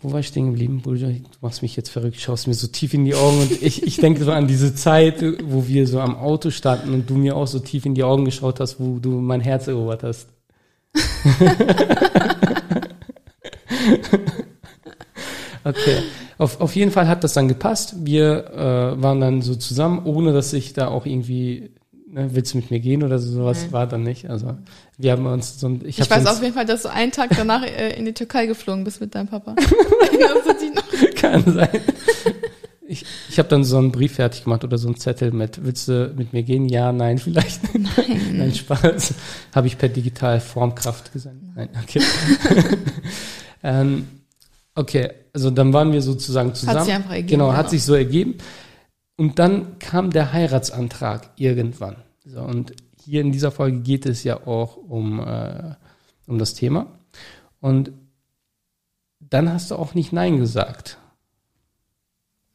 [0.00, 0.80] Wo war ich stehen geblieben?
[0.80, 1.08] Bruder?
[1.08, 3.96] Du machst mich jetzt verrückt, schaust mir so tief in die Augen und ich, ich
[3.96, 7.48] denke so an diese Zeit, wo wir so am Auto standen und du mir auch
[7.48, 10.28] so tief in die Augen geschaut hast, wo du mein Herz erobert hast.
[15.64, 16.02] okay.
[16.38, 17.96] Auf, auf jeden Fall hat das dann gepasst.
[18.04, 21.70] Wir äh, waren dann so zusammen, ohne dass ich da auch irgendwie,
[22.12, 23.72] ne, willst du mit mir gehen oder so, sowas Nein.
[23.72, 24.28] war dann nicht.
[24.28, 24.56] Also
[24.96, 27.30] wir haben uns so ein, ich, ich, weiß auf jeden Fall, dass du einen Tag
[27.36, 29.54] danach äh, in die Türkei geflogen bist mit deinem Papa.
[31.16, 31.80] Kann sein.
[32.90, 35.88] Ich, ich habe dann so einen Brief fertig gemacht oder so einen Zettel mit, willst
[35.88, 36.70] du mit mir gehen?
[36.70, 37.74] Ja, nein, vielleicht.
[37.74, 38.20] Nein.
[38.32, 39.12] Nein, Spaß.
[39.54, 41.50] Habe ich per digital Formkraft gesendet.
[41.54, 42.00] Nein, okay.
[43.62, 44.08] ähm,
[44.74, 46.84] okay, also dann waren wir sozusagen zusammen.
[46.84, 47.68] sich einfach ergeben, Genau, hat genau.
[47.68, 48.36] sich so ergeben.
[49.18, 51.96] Und dann kam der Heiratsantrag irgendwann.
[52.24, 55.74] So, und hier in dieser Folge geht es ja auch um, äh,
[56.28, 56.86] um das Thema.
[57.60, 57.90] Und
[59.18, 60.98] dann hast du auch nicht Nein gesagt.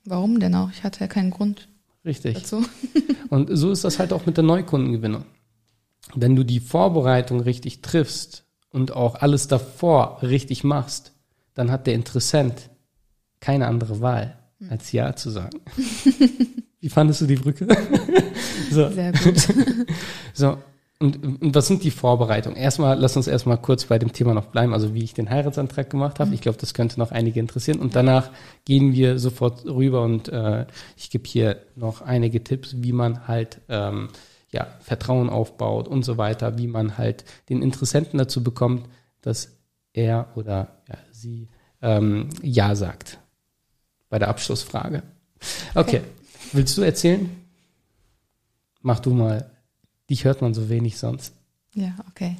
[0.05, 0.71] Warum denn auch?
[0.71, 1.67] Ich hatte ja keinen Grund
[2.05, 2.35] Richtig.
[2.35, 2.63] dazu.
[3.29, 5.25] Und so ist das halt auch mit der Neukundengewinnung.
[6.15, 11.13] Wenn du die Vorbereitung richtig triffst und auch alles davor richtig machst,
[11.55, 12.69] dann hat der Interessent
[13.39, 14.37] keine andere Wahl,
[14.69, 15.61] als Ja zu sagen.
[16.83, 17.65] Wie fandest du die Brücke?
[18.69, 19.37] so, Sehr gut.
[20.33, 20.57] so.
[20.99, 22.57] und, und was sind die Vorbereitungen?
[22.57, 25.89] Erstmal, lass uns erstmal kurz bei dem Thema noch bleiben, also wie ich den Heiratsantrag
[25.89, 26.27] gemacht habe.
[26.27, 26.33] Mhm.
[26.33, 27.79] Ich glaube, das könnte noch einige interessieren.
[27.79, 28.31] Und danach
[28.65, 30.65] gehen wir sofort rüber und äh,
[30.97, 34.09] ich gebe hier noch einige Tipps, wie man halt ähm,
[34.51, 38.89] ja, Vertrauen aufbaut und so weiter, wie man halt den Interessenten dazu bekommt,
[39.21, 39.57] dass
[39.93, 41.47] er oder ja, sie
[41.81, 43.19] ähm, Ja sagt
[44.09, 45.01] bei der Abschlussfrage.
[45.75, 45.99] Okay.
[45.99, 46.01] okay.
[46.53, 47.29] Willst du erzählen?
[48.81, 49.49] Mach du mal.
[50.09, 51.33] Dich hört man so wenig sonst.
[51.73, 52.37] Ja, okay.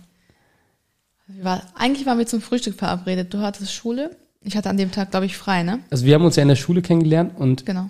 [1.41, 3.33] War, eigentlich waren wir zum Frühstück verabredet.
[3.33, 4.15] Du hattest Schule.
[4.41, 5.79] Ich hatte an dem Tag, glaube ich, frei, ne?
[5.89, 7.89] Also wir haben uns ja in der Schule kennengelernt und genau.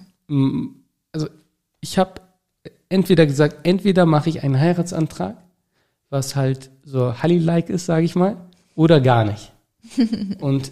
[1.12, 1.27] also
[1.81, 2.21] ich habe
[2.89, 5.36] entweder gesagt, entweder mache ich einen Heiratsantrag,
[6.09, 8.38] was halt so Halli-like ist, sage ich mal,
[8.75, 9.51] oder gar nicht.
[10.39, 10.71] und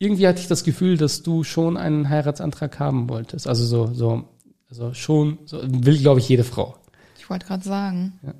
[0.00, 3.46] irgendwie hatte ich das Gefühl, dass du schon einen Heiratsantrag haben wolltest.
[3.46, 4.24] Also so, so,
[4.70, 6.76] also schon, so, will, glaube ich, jede Frau.
[7.18, 8.18] Ich wollte gerade sagen.
[8.22, 8.34] Ja.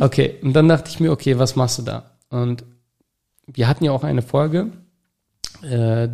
[0.00, 2.16] Okay, und dann dachte ich mir, okay, was machst du da?
[2.30, 2.64] Und
[3.46, 4.72] wir hatten ja auch eine Folge,
[5.62, 6.08] äh,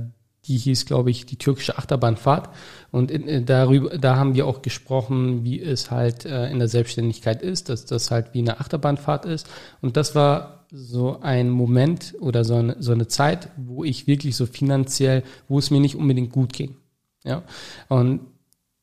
[0.47, 2.51] die hieß, glaube ich, die türkische Achterbahnfahrt.
[2.91, 6.67] Und in, äh, darüber, da haben wir auch gesprochen, wie es halt äh, in der
[6.67, 9.49] Selbstständigkeit ist, dass das halt wie eine Achterbahnfahrt ist.
[9.83, 14.37] Und das war so ein Moment oder so eine, so eine Zeit, wo ich wirklich
[14.37, 16.77] so finanziell, wo es mir nicht unbedingt gut ging.
[17.25, 17.43] Ja.
[17.89, 18.21] Und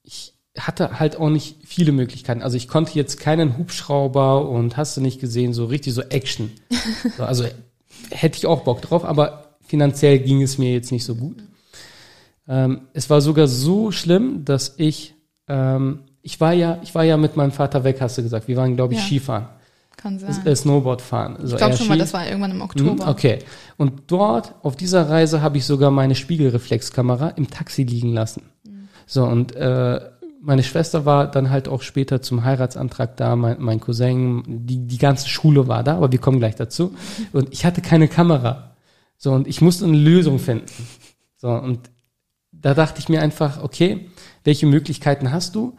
[0.03, 2.41] ich hatte halt auch nicht viele Möglichkeiten.
[2.41, 6.51] Also ich konnte jetzt keinen Hubschrauber und hast du nicht gesehen, so richtig so Action.
[7.17, 7.45] So, also
[8.11, 11.43] hätte ich auch Bock drauf, aber finanziell ging es mir jetzt nicht so gut.
[12.47, 15.15] Ähm, es war sogar so schlimm, dass ich,
[15.47, 18.47] ähm, ich war ja, ich war ja mit meinem Vater weg, hast du gesagt.
[18.47, 19.05] Wir waren, glaube ich, ja.
[19.05, 19.49] Skifahren.
[19.97, 20.55] Kann sein.
[20.55, 21.37] Snowboard fahren.
[21.37, 23.05] Also ich glaube schon mal, das war irgendwann im Oktober.
[23.05, 23.39] Hm, okay.
[23.77, 28.43] Und dort, auf dieser Reise, habe ich sogar meine Spiegelreflexkamera im Taxi liegen lassen.
[28.63, 28.89] Mhm.
[29.07, 29.99] So, und äh,
[30.39, 34.99] meine Schwester war dann halt auch später zum Heiratsantrag da, mein, mein Cousin, die, die
[34.99, 36.93] ganze Schule war da, aber wir kommen gleich dazu.
[37.33, 38.75] Und ich hatte keine Kamera.
[39.17, 40.87] So, und ich musste eine Lösung finden.
[41.37, 41.89] So, und
[42.51, 44.11] da dachte ich mir einfach, okay,
[44.43, 45.75] welche Möglichkeiten hast du?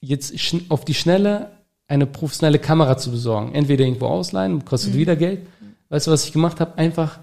[0.00, 0.34] Jetzt
[0.68, 1.61] auf die Schnelle
[1.92, 3.54] eine professionelle Kamera zu besorgen.
[3.54, 4.98] Entweder irgendwo ausleihen, kostet mhm.
[4.98, 5.46] wieder Geld.
[5.90, 6.78] Weißt du, was ich gemacht habe?
[6.78, 7.18] Einfach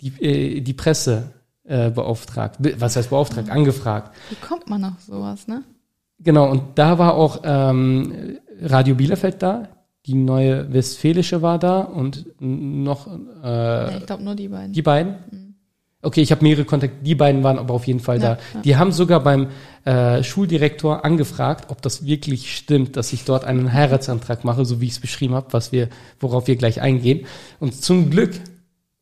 [0.00, 1.30] die, äh, die Presse
[1.62, 2.56] äh, beauftragt.
[2.78, 3.46] Was heißt beauftragt?
[3.46, 3.52] Mhm.
[3.52, 4.12] Angefragt.
[4.28, 5.62] Wie kommt man auf sowas, ne?
[6.18, 9.68] Genau, und da war auch ähm, Radio Bielefeld da,
[10.06, 14.72] die neue Westfälische war da und noch äh, ja, ich glaube nur die beiden.
[14.72, 15.14] Die beiden?
[15.30, 15.41] Mhm.
[16.04, 18.40] Okay, ich habe mehrere Kontakte, die beiden waren aber auf jeden Fall ja, da.
[18.54, 18.60] Ja.
[18.62, 19.48] Die haben sogar beim
[19.84, 24.86] äh, Schuldirektor angefragt, ob das wirklich stimmt, dass ich dort einen Heiratsantrag mache, so wie
[24.86, 25.88] ich es beschrieben habe, was wir,
[26.18, 27.26] worauf wir gleich eingehen.
[27.60, 28.32] Und zum Glück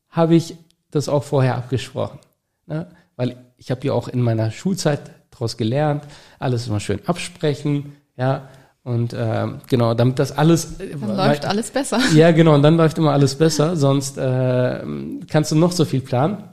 [0.09, 0.55] habe ich
[0.91, 2.19] das auch vorher abgesprochen.
[2.67, 2.87] Ne?
[3.15, 6.03] Weil ich habe ja auch in meiner Schulzeit daraus gelernt,
[6.37, 8.47] alles immer schön absprechen, ja.
[8.83, 10.79] Und äh, genau, damit das alles.
[10.79, 11.99] Äh, dann läuft alles besser.
[12.15, 14.83] Ja, genau, und dann läuft immer alles besser, sonst äh,
[15.29, 16.43] kannst du noch so viel planen.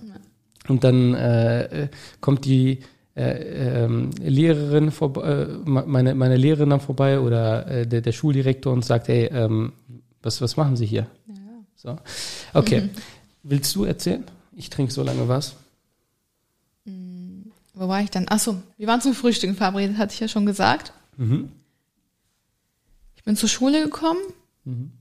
[0.69, 1.89] Und dann äh,
[2.21, 2.81] kommt die
[3.19, 8.73] äh, ähm, Lehrerin vorbei, äh, meine, meine Lehrerin dann vorbei oder äh, der, der Schuldirektor
[8.73, 9.73] und sagt, hey, ähm,
[10.23, 11.07] was, was machen Sie hier?
[11.27, 11.35] Ja.
[11.75, 11.99] So.
[12.55, 12.83] Okay.
[12.83, 12.91] Mhm.
[13.43, 14.25] Willst du erzählen?
[14.53, 15.57] Ich trinke so lange was.
[16.85, 17.51] Mhm.
[17.75, 18.29] Wo war ich dann?
[18.29, 20.93] Achso, wir waren zum Frühstück verabredet, hatte ich ja schon gesagt.
[21.17, 21.51] Mhm.
[23.17, 24.21] Ich bin zur Schule gekommen.
[24.65, 24.93] Mhm.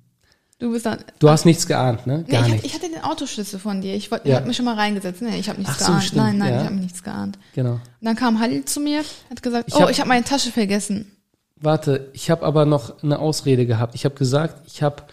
[0.59, 0.99] Du bist dann.
[1.19, 2.23] Du hast nichts geahnt, ne?
[2.23, 3.93] Gar nee, ich, ich, hatte den Autoschlüssel von dir.
[3.93, 4.31] Ich, wollt, ja.
[4.31, 5.21] ich habe mich schon mal reingesetzt.
[5.21, 6.03] Nee, ich habe nichts Ach geahnt.
[6.03, 6.59] So, nein, nein, ja.
[6.61, 7.37] ich habe nichts geahnt.
[7.53, 7.73] Genau.
[7.73, 10.51] Und dann kam Halil zu mir, hat gesagt, ich oh, hab, ich habe meine Tasche
[10.51, 11.11] vergessen.
[11.59, 13.93] Warte, ich habe aber noch eine Ausrede gehabt.
[13.93, 15.03] Ich habe gesagt, ich habe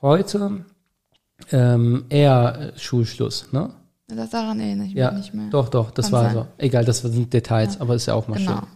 [0.00, 0.64] heute
[1.50, 3.70] ähm, eher Schulschluss, ne?
[4.06, 5.48] Das daran erinnere ich ja, mich nicht mehr.
[5.50, 6.34] Doch, doch, das Kann war sein.
[6.34, 6.46] so.
[6.58, 7.80] Egal, das sind Details, ja.
[7.80, 8.52] aber ist ja auch mal genau.
[8.52, 8.68] schön.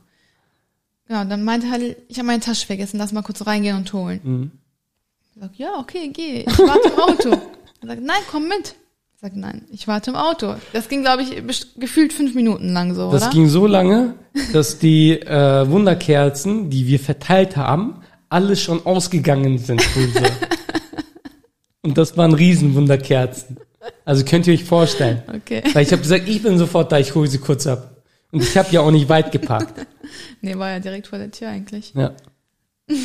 [1.06, 4.20] Genau, dann meinte Halil, ich habe meine Tasche vergessen, lass mal kurz reingehen und holen.
[4.22, 4.50] Mhm.
[5.38, 6.40] Ich sag, ja, okay, geh.
[6.40, 7.28] Ich warte im Auto.
[7.80, 8.74] Er sagt, nein, komm mit.
[9.14, 10.56] Ich sag, nein, ich warte im Auto.
[10.72, 11.40] Das ging, glaube ich,
[11.76, 13.30] gefühlt fünf Minuten lang so, Das oder?
[13.30, 14.14] ging so lange,
[14.52, 19.80] dass die äh, Wunderkerzen, die wir verteilt haben, alle schon ausgegangen sind.
[21.82, 23.58] Und das waren Riesenwunderkerzen.
[24.04, 25.22] Also könnt ihr euch vorstellen.
[25.28, 25.62] Okay.
[25.72, 28.02] Weil ich habe gesagt, ich bin sofort da, ich hole sie kurz ab.
[28.32, 29.86] Und ich habe ja auch nicht weit geparkt.
[30.40, 31.94] nee, war ja direkt vor der Tür eigentlich.
[31.94, 32.12] Ja.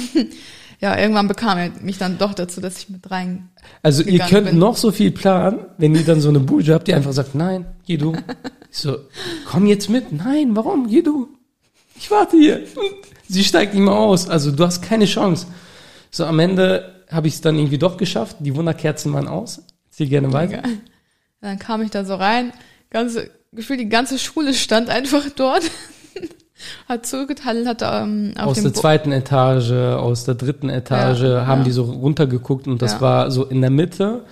[0.83, 3.47] ja, irgendwann bekam er mich dann doch dazu, dass ich mit rein.
[3.83, 4.59] Also ihr könnt bin.
[4.59, 7.65] noch so viel planen, wenn ihr dann so eine Bude habt, die einfach sagt, nein,
[7.85, 8.13] geh du.
[8.69, 8.97] Ich so,
[9.45, 10.11] komm jetzt mit.
[10.11, 10.89] Nein, warum?
[10.89, 11.29] Geh du.
[11.95, 12.57] Ich warte hier.
[12.75, 12.91] Und
[13.29, 14.27] sie steigt nicht mehr aus.
[14.27, 15.47] Also du hast keine Chance.
[16.11, 18.37] So am Ende habe ich es dann irgendwie doch geschafft.
[18.39, 19.61] Die Wunderkerzen waren aus.
[19.89, 20.63] Zieh gerne weiter.
[21.39, 22.51] Dann kam ich da so rein.
[22.89, 25.63] Ganze, gefühlt die ganze Schule stand einfach dort.
[26.87, 31.59] Hat zugeteilt, hat ähm, aus der Bo zweiten Etage, aus der dritten Etage ja, haben
[31.59, 31.65] ja.
[31.65, 33.01] die so runtergeguckt und das ja.
[33.01, 34.25] war so in der Mitte.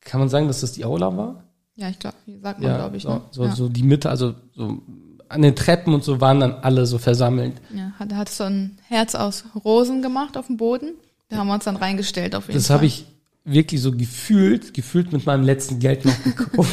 [0.00, 1.44] Kann man sagen, dass das die Aula war?
[1.76, 3.02] Ja, ich glaube, sagt man, glaube ich.
[3.02, 3.20] So, ne?
[3.30, 4.82] so, so, die Mitte, also so
[5.28, 7.54] an den Treppen und so waren dann alle so versammelt.
[7.74, 10.94] Ja, hat, hat so ein Herz aus Rosen gemacht auf dem Boden.
[11.28, 12.76] Da haben wir uns dann reingestellt auf jeden das Fall.
[12.76, 13.04] Das habe ich
[13.44, 16.72] wirklich so gefühlt, gefühlt mit meinem letzten Geld noch gekauft.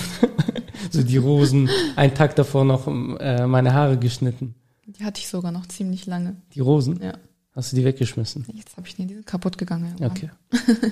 [0.90, 2.88] so die Rosen, einen Tag davor noch
[3.20, 4.56] äh, meine Haare geschnitten.
[4.86, 6.36] Die hatte ich sogar noch ziemlich lange.
[6.54, 7.02] Die Rosen?
[7.02, 7.14] Ja.
[7.54, 8.46] Hast du die weggeschmissen?
[8.54, 9.96] Jetzt habe ich die, die sind kaputt gegangen.
[10.00, 10.08] Ja.
[10.08, 10.30] Okay.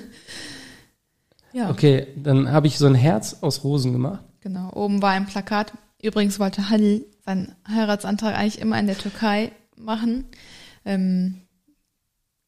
[1.52, 1.70] ja.
[1.70, 4.24] Okay, dann habe ich so ein Herz aus Rosen gemacht.
[4.40, 5.72] Genau, oben war ein Plakat.
[6.02, 10.26] Übrigens wollte Halil seinen Heiratsantrag eigentlich immer in der Türkei machen.
[10.84, 11.42] Ähm,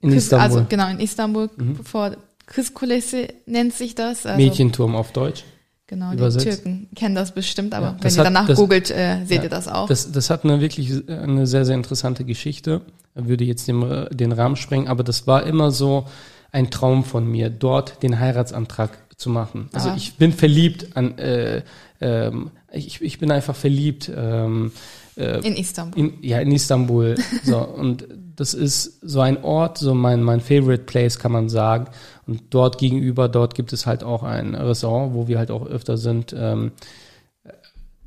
[0.01, 0.59] in Küss, Istanbul.
[0.59, 1.77] Also genau, in Istanbul, mhm.
[1.77, 4.27] bevor Kızkulesi nennt sich das.
[4.27, 5.45] Also, Mädchenturm auf Deutsch.
[5.89, 6.45] Genau, übersetzt.
[6.45, 9.25] die Türken kennen das bestimmt, aber ja, das wenn hat, ihr danach das, googelt, äh,
[9.25, 9.87] seht ja, ihr das auch.
[9.87, 12.81] Das, das hat eine wirklich eine sehr, sehr interessante Geschichte.
[13.15, 16.07] Würde jetzt den, den Rahmen sprengen, aber das war immer so
[16.51, 19.69] ein Traum von mir, dort den Heiratsantrag zu machen.
[19.73, 19.95] Also ah.
[19.97, 21.63] ich bin verliebt an, äh,
[22.01, 24.11] ähm, ich, ich bin einfach verliebt.
[24.15, 24.73] Ähm,
[25.17, 25.99] äh, in Istanbul.
[25.99, 27.17] In, ja, in Istanbul.
[27.45, 31.87] so, und das ist so ein Ort, so mein, mein Favorite Place, kann man sagen.
[32.27, 35.97] Und dort gegenüber, dort gibt es halt auch ein Restaurant, wo wir halt auch öfter
[35.97, 36.35] sind.
[36.39, 36.73] Ähm,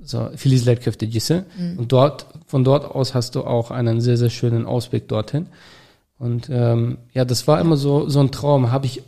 [0.02, 1.42] so, Filiz Köftecisi.
[1.58, 1.80] Mhm.
[1.80, 5.48] Und dort, von dort aus hast du auch einen sehr, sehr schönen Ausblick dorthin.
[6.20, 8.72] Und ähm, ja, das war immer so, so ein Traum.
[8.72, 9.02] Habe ich,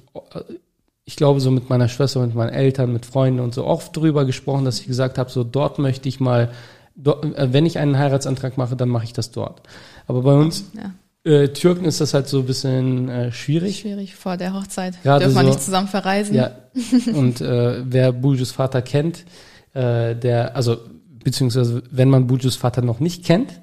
[1.06, 4.26] ich glaube, so mit meiner Schwester, mit meinen Eltern, mit Freunden und so oft drüber
[4.26, 6.50] gesprochen, dass ich gesagt habe, so dort möchte ich mal, äh,
[6.96, 9.62] wenn ich einen Heiratsantrag mache, dann mache ich das dort.
[10.08, 10.92] Aber bei uns ja.
[11.24, 13.82] Äh, Türken ist das halt so ein bisschen äh, schwierig.
[13.82, 15.02] Schwierig vor der Hochzeit.
[15.04, 16.34] Gerade Dürfen so, nicht zusammen verreisen.
[16.34, 16.56] Ja.
[17.14, 19.26] Und äh, wer Bujus Vater kennt,
[19.74, 20.78] äh, der, also
[21.24, 23.62] beziehungsweise wenn man Bujus Vater noch nicht kennt,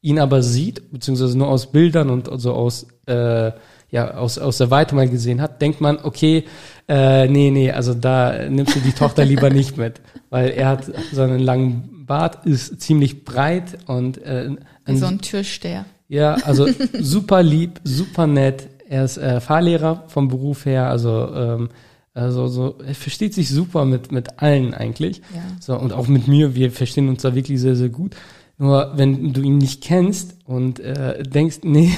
[0.00, 3.52] ihn aber sieht, beziehungsweise nur aus Bildern und also aus äh,
[3.94, 6.44] ja aus aus der Weite mal gesehen hat, denkt man, okay,
[6.88, 10.90] äh, nee, nee, also da nimmst du die Tochter lieber nicht mit, weil er hat
[11.12, 14.50] so einen langen Bart, ist ziemlich breit und äh,
[14.84, 15.84] ein, so ein Türsteher.
[16.08, 16.66] Ja, also
[17.00, 18.68] super lieb, super nett.
[18.88, 21.68] Er ist äh, Fahrlehrer vom Beruf her, also ähm,
[22.14, 25.18] also so, er versteht sich super mit mit allen eigentlich.
[25.32, 25.42] Ja.
[25.60, 28.16] So und auch mit mir, wir verstehen uns da wirklich sehr sehr gut.
[28.58, 31.92] Nur wenn du ihn nicht kennst und äh, denkst, nee.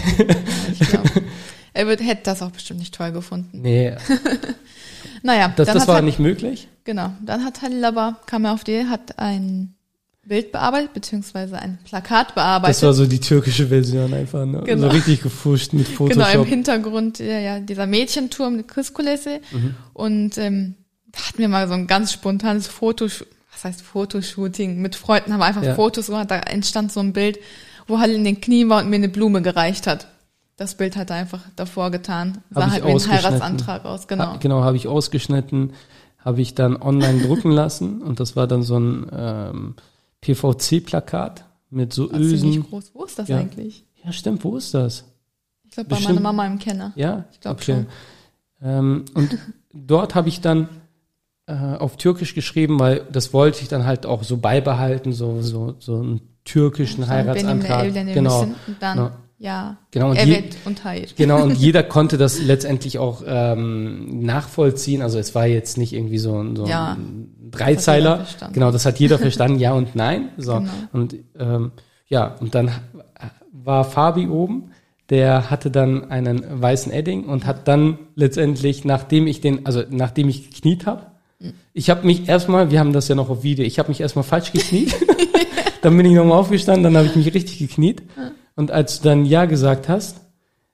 [0.73, 1.05] ich glaub,
[1.77, 3.61] er wird, hätte das auch bestimmt nicht toll gefunden.
[3.61, 3.95] Nee.
[5.23, 6.69] naja, das, das war halt, nicht möglich.
[6.85, 7.13] Genau.
[7.25, 9.75] Dann hat Halil aber, kam er auf die, hat ein
[10.27, 12.77] Bild bearbeitet, beziehungsweise ein Plakat bearbeitet.
[12.77, 14.63] Das war so die türkische Version einfach, ne?
[14.65, 14.89] Genau.
[14.89, 16.25] So richtig gefuscht mit Photoshop.
[16.27, 19.41] Genau, im Hintergrund ja, ja dieser Mädchenturm mit Christkulisse.
[19.53, 19.75] Mhm.
[19.93, 20.75] Und ähm,
[21.13, 24.81] da hatten wir mal so ein ganz spontanes Foto, was heißt Fotoshooting?
[24.81, 25.75] Mit Freunden haben wir einfach ja.
[25.75, 27.39] Fotos gemacht, da entstand so ein Bild,
[27.87, 30.09] wo halt in den Knien war und mir eine Blume gereicht hat.
[30.57, 32.39] Das Bild hat er einfach davor getan.
[32.51, 34.25] Sah halt wie ein Heiratsantrag aus, genau.
[34.25, 35.75] Ha, genau, habe ich ausgeschnitten,
[36.19, 39.75] habe ich dann online drucken lassen und das war dann so ein ähm,
[40.23, 42.63] PVC-Plakat mit so War Ösen.
[42.63, 42.93] groß.
[42.95, 43.39] Wo ist das ja.
[43.39, 43.85] eigentlich?
[44.03, 44.45] Ja, stimmt.
[44.45, 45.05] Wo ist das?
[45.65, 46.93] Ich glaube, bei meiner Mama im Kenner.
[46.97, 47.25] Ja?
[47.33, 47.73] Ich glaube okay.
[47.75, 47.87] schon.
[48.63, 49.37] Ähm, und
[49.75, 50.69] dort habe ich dann
[51.47, 55.77] äh, auf Türkisch geschrieben, weil das wollte ich dann halt auch so beibehalten, so, so,
[55.79, 57.93] so einen türkischen Heiratsantrag.
[57.93, 58.49] Genau.
[58.81, 59.47] Dann ja.
[59.47, 61.07] Ja, genau, und je, und Hayr.
[61.17, 65.03] Genau, und jeder konnte das letztendlich auch ähm, nachvollziehen.
[65.03, 68.27] Also es war jetzt nicht irgendwie so, ein, so ja, ein Dreizeiler.
[68.41, 70.31] Das genau, das hat jeder verstanden, ja und nein.
[70.39, 70.55] So.
[70.55, 70.71] Genau.
[70.93, 71.73] Und ähm,
[72.09, 72.71] ja, und dann
[73.53, 74.71] war Fabi oben,
[75.11, 80.29] der hatte dann einen weißen Edding und hat dann letztendlich, nachdem ich den, also nachdem
[80.29, 81.07] ich gekniet habe,
[81.41, 81.53] mhm.
[81.75, 84.25] ich habe mich erstmal, wir haben das ja noch auf Video, ich habe mich erstmal
[84.25, 84.95] falsch gekniet.
[85.83, 88.03] dann bin ich nochmal aufgestanden, dann habe ich mich richtig gekniet.
[88.57, 90.17] Und als du dann Ja gesagt hast,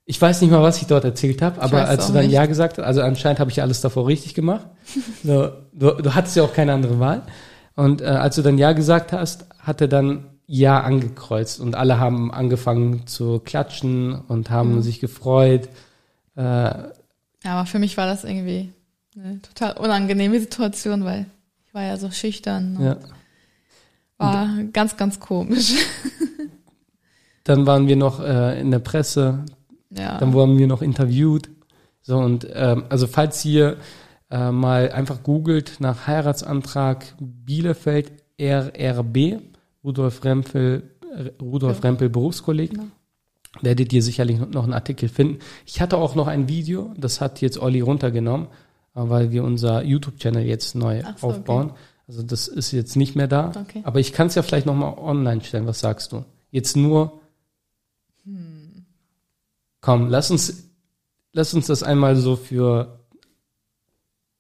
[0.05, 2.33] ich weiß nicht mal, was ich dort erzählt habe, aber als du dann nicht.
[2.33, 4.67] Ja gesagt hast, also anscheinend habe ich alles davor richtig gemacht.
[5.25, 7.23] so, du, du hattest ja auch keine andere Wahl.
[7.75, 11.99] Und äh, als du dann Ja gesagt hast, hat er dann Ja angekreuzt und alle
[11.99, 14.83] haben angefangen zu klatschen und haben mhm.
[14.83, 15.69] sich gefreut.
[16.37, 16.91] Äh, ja,
[17.45, 18.73] aber für mich war das irgendwie
[19.17, 21.27] eine total unangenehme Situation, weil
[21.67, 22.79] ich war ja so schüchtern.
[22.81, 22.97] Ja.
[24.19, 25.75] War und, ganz, ganz komisch.
[27.45, 29.45] Dann waren wir noch äh, in der Presse.
[29.91, 30.19] Ja.
[30.19, 31.51] Dann wurden wir noch interviewt.
[32.03, 33.77] So und ähm, also falls ihr
[34.31, 39.41] äh, mal einfach googelt nach Heiratsantrag Bielefeld RRB,
[39.85, 40.91] Rudolf Rempel,
[41.41, 41.89] Rudolf ja.
[41.89, 42.83] Rempel Berufskolleg, ja.
[43.61, 45.39] werdet ihr sicherlich noch einen Artikel finden.
[45.67, 48.49] Ich hatte auch noch ein Video, das hat jetzt Olli runtergenommen,
[48.95, 51.71] weil wir unser YouTube-Channel jetzt neu so, aufbauen.
[51.71, 51.79] Okay.
[52.09, 53.53] Also das ist jetzt nicht mehr da.
[53.55, 53.83] Okay.
[53.85, 55.67] Aber ich kann es ja vielleicht nochmal online stellen.
[55.67, 56.25] Was sagst du?
[56.51, 57.22] Jetzt nur
[58.25, 58.85] Hm.
[59.81, 60.71] Komm, lass uns,
[61.33, 63.01] lass uns das einmal so für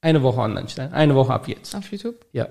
[0.00, 0.92] eine Woche online stellen.
[0.92, 1.74] Eine Woche ab jetzt.
[1.74, 2.26] Auf YouTube?
[2.32, 2.48] Ja.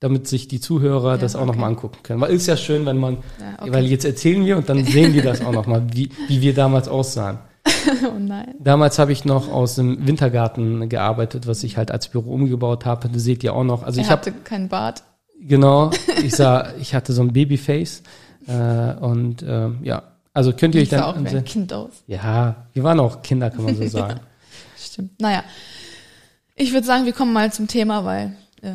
[0.00, 1.50] Damit sich die Zuhörer ja, das auch okay.
[1.50, 2.20] nochmal angucken können.
[2.20, 3.72] Weil ist ja schön, wenn man, ja, okay.
[3.72, 6.88] weil jetzt erzählen wir und dann sehen die das auch nochmal, wie, wie wir damals
[6.88, 7.38] aussahen.
[8.04, 8.54] oh nein.
[8.58, 13.08] Damals habe ich noch aus dem Wintergarten gearbeitet, was ich halt als Büro umgebaut habe.
[13.08, 13.82] Das seht ihr auch noch.
[13.82, 15.04] Also er ich hatte keinen Bart.
[15.40, 15.90] Genau.
[16.22, 18.02] Ich sah, ich hatte so ein Babyface
[18.46, 21.00] äh, und äh, ja, also könnt ihr euch dann.
[21.00, 22.04] Sah auch wie ein Kind aus.
[22.06, 24.20] Ja, wir waren auch Kinder, kann man so sagen.
[24.76, 25.20] Stimmt.
[25.20, 25.44] Naja,
[26.54, 28.74] ich würde sagen, wir kommen mal zum Thema, weil äh,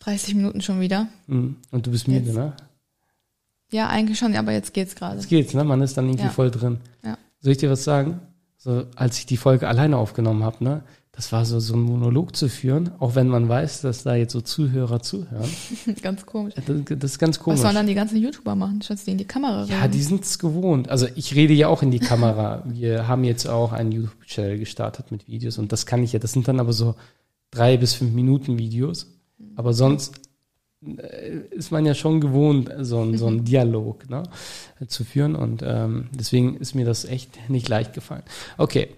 [0.00, 1.08] 30 Minuten schon wieder.
[1.26, 1.56] Mhm.
[1.70, 2.52] Und du bist müde, ne?
[3.70, 5.16] Ja, eigentlich schon, aber jetzt geht's gerade.
[5.16, 5.64] Jetzt geht's, ne?
[5.64, 6.30] Man ist dann irgendwie ja.
[6.30, 6.78] voll drin.
[7.02, 7.18] Ja.
[7.40, 8.20] Soll ich dir was sagen?
[8.56, 10.82] So, als ich die Folge alleine aufgenommen habe, ne?
[11.16, 14.32] Das war so, so ein Monolog zu führen, auch wenn man weiß, dass da jetzt
[14.32, 15.48] so Zuhörer zuhören.
[16.02, 16.54] ganz komisch.
[16.54, 16.64] Das,
[16.98, 17.58] das, ist ganz komisch.
[17.58, 19.78] Was sollen dann die ganzen YouTuber machen, statt die in die Kamera reden?
[19.80, 20.88] Ja, die sind es gewohnt.
[20.88, 22.64] Also ich rede ja auch in die Kamera.
[22.66, 26.18] Wir haben jetzt auch einen YouTube-Channel gestartet mit Videos und das kann ich ja.
[26.18, 26.96] Das sind dann aber so
[27.52, 29.06] drei bis fünf Minuten Videos.
[29.54, 30.14] Aber sonst
[31.50, 33.44] ist man ja schon gewohnt, so, ein, so einen mhm.
[33.44, 34.22] Dialog ne,
[34.86, 35.34] zu führen.
[35.34, 38.22] Und ähm, deswegen ist mir das echt nicht leicht gefallen.
[38.58, 38.88] Okay,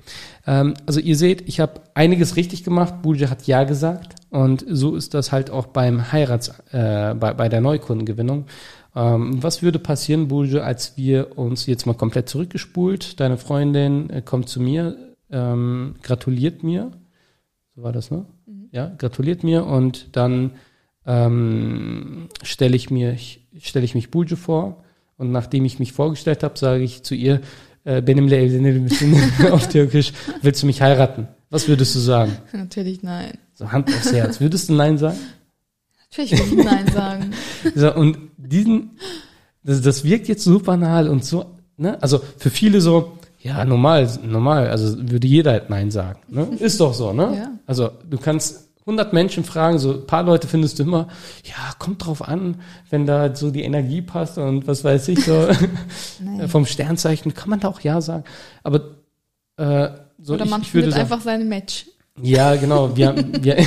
[0.46, 3.02] ähm, also ihr seht, ich habe einiges richtig gemacht.
[3.02, 4.14] Buja hat Ja gesagt.
[4.30, 8.46] Und so ist das halt auch beim Heirats, äh, bei, bei der Neukundengewinnung.
[8.94, 13.20] Ähm, was würde passieren, Buja, als wir uns jetzt mal komplett zurückgespult?
[13.20, 14.96] Deine Freundin äh, kommt zu mir,
[15.30, 16.90] ähm, gratuliert mir.
[17.74, 18.24] So war das, ne?
[18.46, 18.68] Mhm.
[18.72, 20.52] Ja, gratuliert mir und dann
[21.06, 23.16] ähm, stelle ich mir,
[23.58, 24.84] stelle ich mich Bulge vor
[25.16, 27.40] und nachdem ich mich vorgestellt habe, sage ich zu ihr,
[27.84, 28.28] äh, benim
[29.52, 31.28] auf Türkisch, willst du mich heiraten?
[31.50, 32.36] Was würdest du sagen?
[32.52, 33.38] Natürlich nein.
[33.54, 34.40] So Hand aufs Herz.
[34.40, 35.18] Würdest du nein sagen?
[36.10, 37.30] Natürlich würde ich nein sagen.
[37.74, 38.98] So, und diesen,
[39.62, 42.00] das, das wirkt jetzt so banal und so, ne?
[42.02, 46.20] Also für viele so, ja, normal, normal, also würde jeder halt nein sagen.
[46.28, 46.48] Ne?
[46.58, 47.36] Ist doch so, ne?
[47.36, 47.50] Ja.
[47.66, 51.08] Also du kannst 100 Menschen fragen, so ein paar Leute findest du immer,
[51.44, 55.48] ja, kommt drauf an, wenn da so die Energie passt und was weiß ich, so
[56.46, 58.22] vom Sternzeichen kann man da auch ja sagen.
[58.62, 58.96] Aber
[59.56, 59.88] äh,
[60.22, 61.86] so Oder man ich, ich findet sagen, einfach seine Match.
[62.22, 62.96] Ja, genau.
[62.96, 63.56] Wir, wir,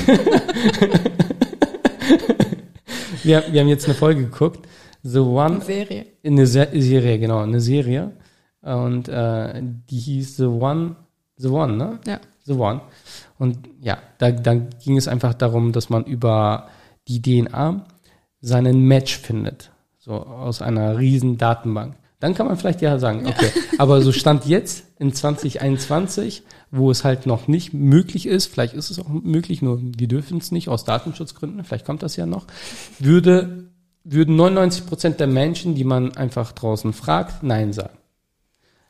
[3.23, 4.67] wir, wir haben jetzt eine Folge geguckt.
[5.03, 5.55] The One.
[5.55, 6.05] Eine Serie.
[6.25, 8.13] Eine Se Serie, genau, eine Serie.
[8.61, 10.95] Und äh, die hieß The One,
[11.37, 11.99] The One, ne?
[12.05, 12.19] Ja.
[12.45, 12.81] The One.
[13.39, 16.67] Und ja, da, da ging es einfach darum, dass man über
[17.07, 17.85] die DNA
[18.41, 19.71] seinen Match findet.
[19.97, 21.95] So aus einer riesen Datenbank.
[22.19, 27.05] Dann kann man vielleicht ja sagen, okay, aber so stand jetzt in 2021, wo es
[27.05, 30.67] halt noch nicht möglich ist, vielleicht ist es auch möglich, nur wir dürfen es nicht
[30.67, 32.45] aus Datenschutzgründen, vielleicht kommt das ja noch,
[32.99, 33.69] würde,
[34.03, 37.97] würden 99 Prozent der Menschen, die man einfach draußen fragt, Nein sagen.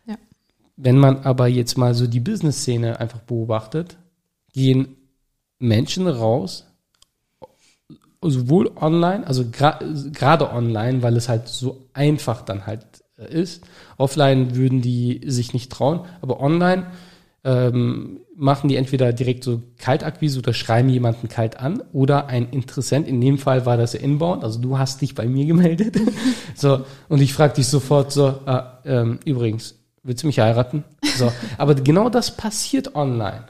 [0.07, 0.15] Ja.
[0.75, 3.97] Wenn man aber jetzt mal so die Business-Szene einfach beobachtet,
[4.53, 4.95] gehen
[5.59, 6.65] Menschen raus,
[8.21, 12.85] sowohl online, also gerade online, weil es halt so einfach dann halt
[13.17, 13.63] äh, ist.
[13.97, 16.87] Offline würden die sich nicht trauen, aber online
[17.43, 23.07] ähm, machen die entweder direkt so Kaltakquise oder schreiben jemanden kalt an oder ein Interessent,
[23.07, 25.97] in dem Fall war das Inbound, also du hast dich bei mir gemeldet.
[26.55, 30.83] so, und ich frage dich sofort so, ah, ähm, übrigens, willst du mich heiraten?
[31.17, 33.45] So, aber genau das passiert online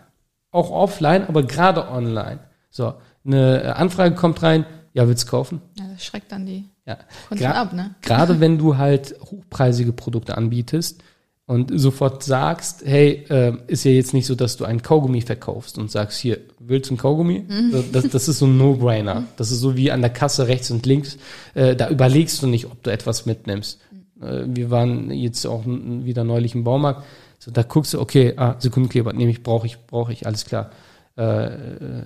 [0.51, 2.39] auch offline, aber gerade online.
[2.69, 2.93] So,
[3.25, 5.61] eine Anfrage kommt rein, ja, willst du kaufen?
[5.77, 6.97] Ja, das schreckt dann die ja.
[7.27, 7.95] Kunden Gra ab, ne?
[8.01, 11.03] Gerade wenn du halt hochpreisige Produkte anbietest
[11.45, 15.77] und sofort sagst, hey, äh, ist ja jetzt nicht so, dass du ein Kaugummi verkaufst
[15.77, 17.45] und sagst, hier, willst du ein Kaugummi?
[17.47, 17.85] Mhm.
[17.91, 19.25] Das, das ist so ein No-Brainer.
[19.37, 21.17] Das ist so wie an der Kasse rechts und links.
[21.53, 23.79] Äh, da überlegst du nicht, ob du etwas mitnimmst.
[23.91, 24.27] Mhm.
[24.27, 27.03] Äh, wir waren jetzt auch wieder neulich im Baumarkt
[27.39, 30.71] so, da guckst du, okay, ah, Sekundenkleber nehme ich, brauche ich, brauche ich, alles klar.
[31.17, 32.03] Äh, äh,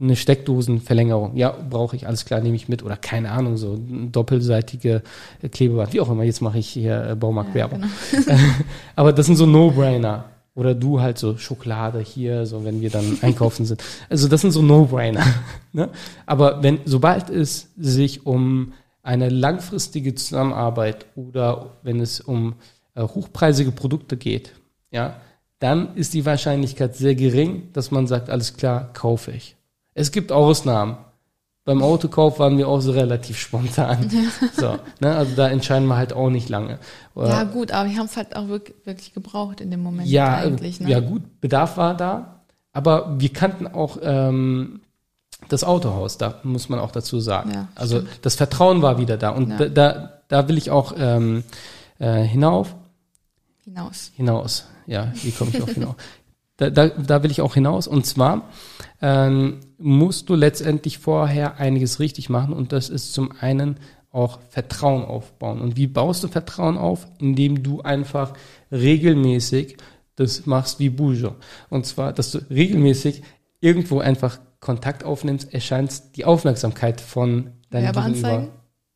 [0.00, 2.84] eine Steckdosenverlängerung, ja, brauche ich, alles klar, nehme ich mit.
[2.84, 5.02] Oder keine Ahnung, so doppelseitige
[5.50, 7.82] Klebeband, wie auch immer, jetzt mache ich hier äh, Baumarktwerbung.
[7.82, 7.88] Ja,
[8.24, 8.38] genau.
[8.94, 10.24] Aber das sind so No-Brainer.
[10.54, 13.82] Oder du halt so Schokolade hier, so wenn wir dann einkaufen sind.
[14.08, 15.24] Also das sind so No-Brainer.
[15.72, 15.88] ne?
[16.26, 23.72] Aber wenn, sobald es sich um eine langfristige Zusammenarbeit oder wenn es um äh, hochpreisige
[23.72, 24.52] Produkte geht,
[24.90, 25.16] ja,
[25.58, 29.56] dann ist die Wahrscheinlichkeit sehr gering, dass man sagt, alles klar, kaufe ich.
[29.94, 30.96] Es gibt Ausnahmen.
[31.64, 34.10] Beim Autokauf waren wir auch so relativ spontan.
[34.56, 36.78] so, ne, also da entscheiden wir halt auch nicht lange.
[37.14, 40.80] Ja gut, aber wir haben es halt auch wirklich gebraucht in dem Moment ja, eigentlich.
[40.80, 40.88] Ne?
[40.88, 42.40] Ja gut, Bedarf war da,
[42.72, 44.80] aber wir kannten auch ähm,
[45.48, 47.52] das Autohaus, da muss man auch dazu sagen.
[47.52, 49.68] Ja, also das Vertrauen war wieder da und ja.
[49.68, 51.44] da, da will ich auch ähm,
[51.98, 52.74] äh, hinauf
[53.68, 54.12] Hinaus.
[54.16, 54.64] Hinaus.
[54.86, 55.94] Ja, wie komme ich auch hinaus?
[56.56, 57.86] Da, da, da will ich auch hinaus.
[57.86, 58.48] Und zwar
[59.02, 62.54] ähm, musst du letztendlich vorher einiges richtig machen.
[62.54, 63.76] Und das ist zum einen
[64.10, 65.60] auch Vertrauen aufbauen.
[65.60, 67.06] Und wie baust du Vertrauen auf?
[67.18, 68.32] Indem du einfach
[68.72, 69.76] regelmäßig
[70.16, 71.36] das machst wie Bujo.
[71.68, 73.22] Und zwar, dass du regelmäßig
[73.60, 78.48] irgendwo einfach Kontakt aufnimmst, erscheinst die Aufmerksamkeit von deinem Gegenüber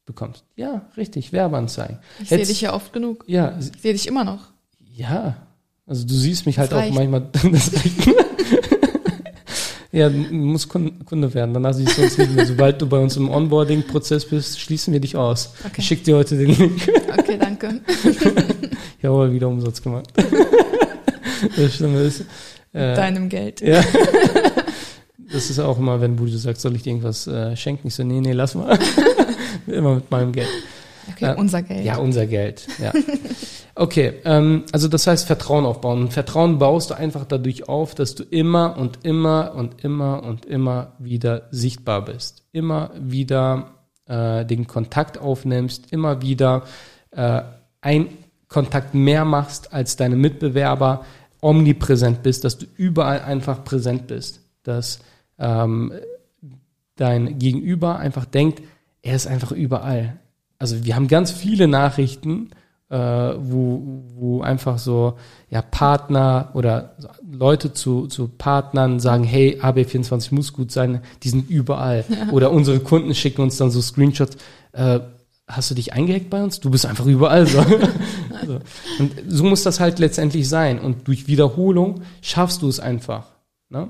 [0.06, 0.44] bekommst.
[0.56, 1.98] Ja, richtig, Werbeanzeigen.
[2.20, 3.24] Ich sehe dich ja oft genug.
[3.28, 3.56] Ja.
[3.58, 4.52] Ich sehe dich immer noch.
[4.92, 5.36] Ja.
[5.86, 7.28] Also du siehst mich halt auch manchmal.
[9.94, 11.52] Ja, muss Kunde werden.
[11.52, 12.46] Danach siehst du uns nicht mehr.
[12.46, 15.52] Sobald du bei uns im Onboarding-Prozess bist, schließen wir dich aus.
[15.60, 15.74] Okay.
[15.76, 16.90] Ich schicke dir heute den Link.
[17.18, 17.78] Okay, danke.
[19.02, 20.06] Jawohl, wieder Umsatz gemacht.
[20.16, 22.24] Das Schlimme ist.
[22.72, 23.60] Äh, Mit deinem Geld.
[23.60, 23.84] Ja.
[25.30, 27.88] Das ist auch immer, wenn Bude sagt, soll ich dir irgendwas äh, schenken?
[27.88, 28.78] Ich so, nee, nee, lass mal.
[29.66, 30.48] immer mit meinem Geld.
[31.10, 31.84] Okay, äh, unser Geld.
[31.84, 32.66] Ja, unser Geld.
[32.80, 32.92] Ja.
[33.74, 36.02] Okay, ähm, also das heißt Vertrauen aufbauen.
[36.02, 40.44] Und Vertrauen baust du einfach dadurch auf, dass du immer und immer und immer und
[40.44, 42.44] immer wieder sichtbar bist.
[42.52, 43.72] Immer wieder
[44.06, 46.64] äh, den Kontakt aufnimmst, immer wieder
[47.12, 47.42] äh,
[47.80, 48.08] ein
[48.48, 51.06] Kontakt mehr machst als deine Mitbewerber,
[51.40, 55.00] omnipräsent bist, dass du überall einfach präsent bist, dass
[55.38, 55.92] ähm,
[56.96, 58.62] dein Gegenüber einfach denkt,
[59.00, 60.18] er ist einfach überall.
[60.62, 62.50] Also wir haben ganz viele Nachrichten,
[62.88, 63.82] äh, wo,
[64.14, 65.14] wo einfach so
[65.50, 66.94] ja Partner oder
[67.28, 72.04] Leute zu, zu Partnern sagen, hey, AB24 muss gut sein, die sind überall.
[72.08, 72.28] Ja.
[72.32, 74.36] Oder unsere Kunden schicken uns dann so Screenshots,
[74.70, 75.00] äh,
[75.48, 76.60] hast du dich eingehackt bei uns?
[76.60, 77.60] Du bist einfach überall so.
[78.46, 78.60] so.
[79.00, 80.78] Und so muss das halt letztendlich sein.
[80.78, 83.26] Und durch Wiederholung schaffst du es einfach.
[83.68, 83.88] Ne?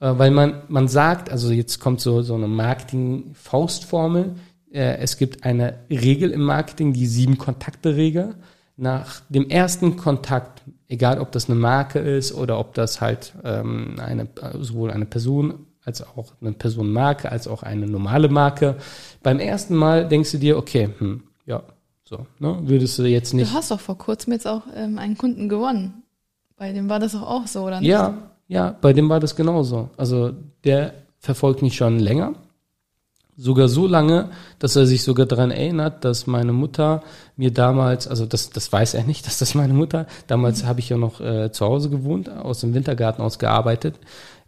[0.00, 4.34] Äh, weil man, man sagt, also jetzt kommt so, so eine Marketing-Faustformel,
[4.72, 8.34] es gibt eine Regel im Marketing, die sieben Kontakte-Regel.
[8.76, 13.96] Nach dem ersten Kontakt, egal ob das eine Marke ist oder ob das halt ähm,
[13.98, 14.28] eine,
[14.60, 18.76] sowohl eine Person als auch eine Personenmarke, als auch eine normale Marke.
[19.22, 21.62] Beim ersten Mal denkst du dir, okay, hm, ja,
[22.04, 23.50] so, ne, würdest du jetzt nicht.
[23.50, 26.02] Du hast doch vor kurzem jetzt auch ähm, einen Kunden gewonnen.
[26.56, 27.88] Bei dem war das doch auch so, oder nicht?
[27.88, 28.14] Ja,
[28.46, 29.90] ja, bei dem war das genauso.
[29.96, 30.32] Also
[30.64, 32.34] der verfolgt mich schon länger.
[33.36, 34.28] Sogar so lange,
[34.58, 37.02] dass er sich sogar daran erinnert, dass meine Mutter
[37.36, 40.66] mir damals, also das, das weiß er nicht, dass das meine Mutter, damals mhm.
[40.68, 43.98] habe ich ja noch äh, zu Hause gewohnt, aus dem Wintergarten aus gearbeitet.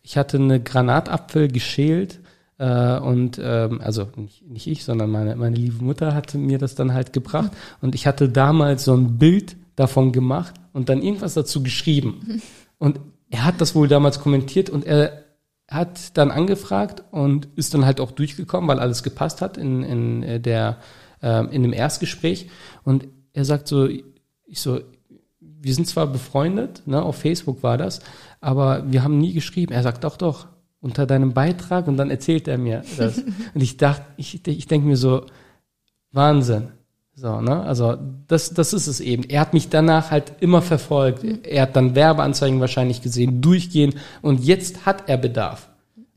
[0.03, 2.21] Ich hatte eine Granatapfel geschält
[2.59, 6.75] äh, und ähm, also nicht, nicht ich, sondern meine, meine liebe Mutter hatte mir das
[6.75, 11.35] dann halt gebracht und ich hatte damals so ein Bild davon gemacht und dann irgendwas
[11.35, 12.43] dazu geschrieben.
[12.79, 15.24] Und er hat das wohl damals kommentiert und er
[15.69, 20.23] hat dann angefragt und ist dann halt auch durchgekommen, weil alles gepasst hat in, in
[20.23, 20.79] äh, der
[21.23, 22.51] äh, in dem Erstgespräch
[22.83, 24.81] und er sagt so ich so
[25.65, 28.01] wir sind zwar befreundet, ne, auf Facebook war das,
[28.43, 29.73] aber wir haben nie geschrieben.
[29.73, 30.47] Er sagt, doch, doch,
[30.81, 33.19] unter deinem Beitrag und dann erzählt er mir das.
[33.55, 35.25] und ich dachte, ich, ich denke mir so,
[36.13, 36.69] Wahnsinn.
[37.17, 37.63] So, ne?
[37.63, 37.97] Also
[38.27, 39.23] das, das ist es eben.
[39.25, 41.25] Er hat mich danach halt immer verfolgt.
[41.45, 45.69] Er hat dann Werbeanzeigen wahrscheinlich gesehen, durchgehen und jetzt hat er Bedarf,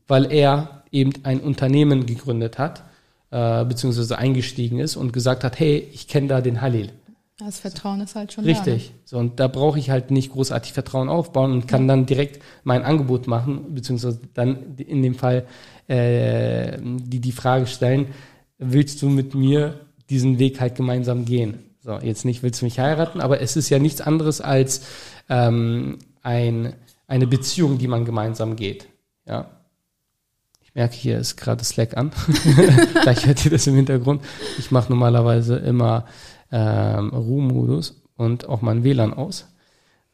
[0.08, 2.82] weil er eben ein Unternehmen gegründet hat,
[3.30, 6.90] äh, beziehungsweise eingestiegen ist und gesagt hat, hey, ich kenne da den Halil.
[7.38, 8.88] Das Vertrauen ist halt schon Richtig.
[8.88, 9.00] Da, ne?
[9.04, 12.82] So, und da brauche ich halt nicht großartig Vertrauen aufbauen und kann dann direkt mein
[12.82, 15.46] Angebot machen, beziehungsweise dann in dem Fall
[15.86, 18.08] äh, die, die Frage stellen,
[18.58, 19.78] willst du mit mir
[20.10, 21.68] diesen Weg halt gemeinsam gehen?
[21.80, 24.82] So, jetzt nicht willst du mich heiraten, aber es ist ja nichts anderes als
[25.28, 26.74] ähm, ein,
[27.06, 28.88] eine Beziehung, die man gemeinsam geht.
[29.26, 29.50] Ja.
[30.60, 32.12] Ich merke, hier ist gerade Slack an.
[33.02, 34.22] Vielleicht hört ihr das im Hintergrund.
[34.58, 36.04] Ich mache normalerweise immer
[36.52, 39.46] ähm, Ruhemodus und auch mein WLAN aus.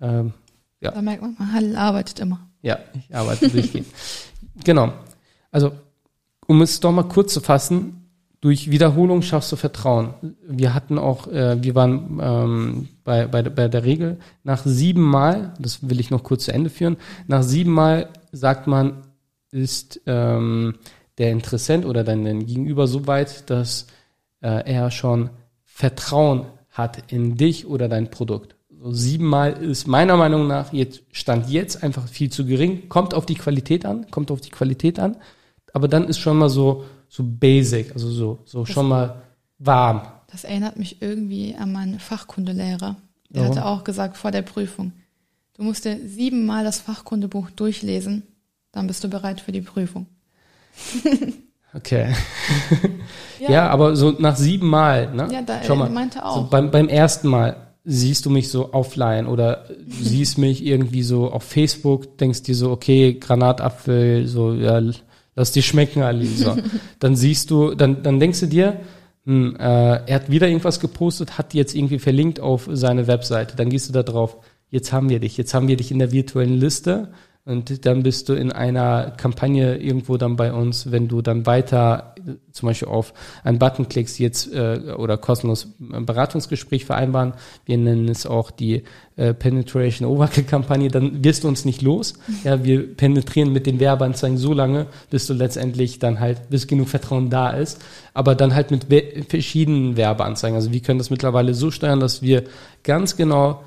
[0.00, 0.32] Ähm,
[0.80, 0.90] ja.
[0.92, 2.48] Da merkt man, Hall arbeitet immer.
[2.62, 3.88] Ja, ich arbeite durchgehend.
[4.64, 4.92] Genau.
[5.50, 5.72] Also,
[6.46, 8.03] um es doch mal kurz zu fassen,
[8.44, 10.12] durch Wiederholung schaffst du Vertrauen.
[10.46, 15.54] Wir hatten auch, äh, wir waren ähm, bei, bei, bei der Regel, nach sieben Mal,
[15.58, 18.98] das will ich noch kurz zu Ende führen, nach sieben Mal sagt man,
[19.50, 20.74] ist ähm,
[21.16, 23.86] der Interessent oder dein Gegenüber so weit, dass
[24.42, 25.30] äh, er schon
[25.64, 28.56] Vertrauen hat in dich oder dein Produkt.
[28.68, 32.90] So siebenmal ist meiner Meinung nach jetzt stand jetzt einfach viel zu gering.
[32.90, 35.16] Kommt auf die Qualität an, kommt auf die Qualität an.
[35.72, 36.84] Aber dann ist schon mal so,
[37.14, 39.22] so basic, also so, so das schon mal
[39.60, 40.02] warm.
[40.32, 42.96] Das erinnert mich irgendwie an meinen Fachkundelehrer.
[43.30, 43.48] Der ja.
[43.48, 44.92] hatte auch gesagt vor der Prüfung,
[45.56, 48.24] du musst dir siebenmal das Fachkundebuch durchlesen,
[48.72, 50.06] dann bist du bereit für die Prüfung.
[51.76, 52.14] Okay.
[53.40, 53.50] Ja.
[53.50, 53.68] ja.
[53.68, 55.28] aber so nach sieben Mal, ne?
[55.30, 56.36] Ja, da Schau mal, meinte auch.
[56.36, 61.02] So beim, beim ersten Mal siehst du mich so offline oder du siehst mich irgendwie
[61.02, 64.80] so auf Facebook, denkst dir so, okay, Granatapfel, so, ja,
[65.34, 66.26] lass dir schmecken, Ali.
[66.26, 66.56] So.
[66.98, 68.80] dann siehst du, dann, dann denkst du dir,
[69.26, 73.56] hm, äh, er hat wieder irgendwas gepostet, hat jetzt irgendwie verlinkt auf seine Webseite.
[73.56, 74.36] Dann gehst du da drauf,
[74.70, 77.12] jetzt haben wir dich, jetzt haben wir dich in der virtuellen Liste
[77.46, 82.14] und dann bist du in einer Kampagne irgendwo dann bei uns, wenn du dann weiter
[82.52, 87.34] zum Beispiel auf einen Button klickst, jetzt äh, oder kostenlos ein Beratungsgespräch vereinbaren.
[87.66, 88.84] Wir nennen es auch die
[89.16, 90.88] äh, Penetration Overkill Kampagne.
[90.88, 92.14] Dann wirst du uns nicht los.
[92.44, 96.88] Ja, wir penetrieren mit den Werbeanzeigen so lange, bis du letztendlich dann halt, bis genug
[96.88, 97.82] Vertrauen da ist.
[98.14, 98.86] Aber dann halt mit
[99.28, 100.56] verschiedenen Werbeanzeigen.
[100.56, 102.44] Also wir können das mittlerweile so steuern, dass wir
[102.82, 103.62] ganz genau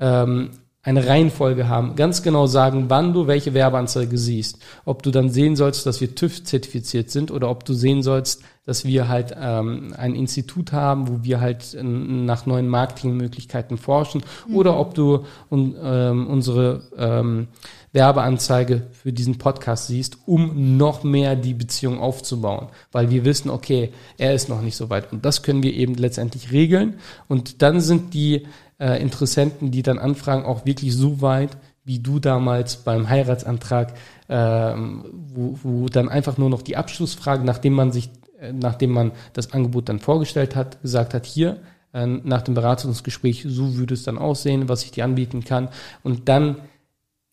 [0.00, 0.50] ähm,
[0.82, 4.58] eine Reihenfolge haben, ganz genau sagen, wann du welche Werbeanzeige siehst.
[4.86, 8.42] Ob du dann sehen sollst, dass wir TÜV zertifiziert sind oder ob du sehen sollst,
[8.64, 14.22] dass wir halt ähm, ein Institut haben, wo wir halt äh, nach neuen Marketingmöglichkeiten forschen
[14.48, 14.56] mhm.
[14.56, 17.48] oder ob du un, ähm, unsere ähm,
[17.92, 23.90] Werbeanzeige für diesen Podcast siehst, um noch mehr die Beziehung aufzubauen, weil wir wissen, okay,
[24.16, 26.94] er ist noch nicht so weit und das können wir eben letztendlich regeln
[27.28, 28.46] und dann sind die
[28.80, 33.94] äh, Interessenten, die dann anfragen, auch wirklich so weit, wie du damals beim Heiratsantrag,
[34.28, 39.12] ähm, wo, wo dann einfach nur noch die Abschlussfrage, nachdem man sich, äh, nachdem man
[39.34, 41.60] das Angebot dann vorgestellt hat, gesagt hat, hier,
[41.92, 45.68] äh, nach dem Beratungsgespräch, so würde es dann aussehen, was ich dir anbieten kann.
[46.02, 46.56] Und dann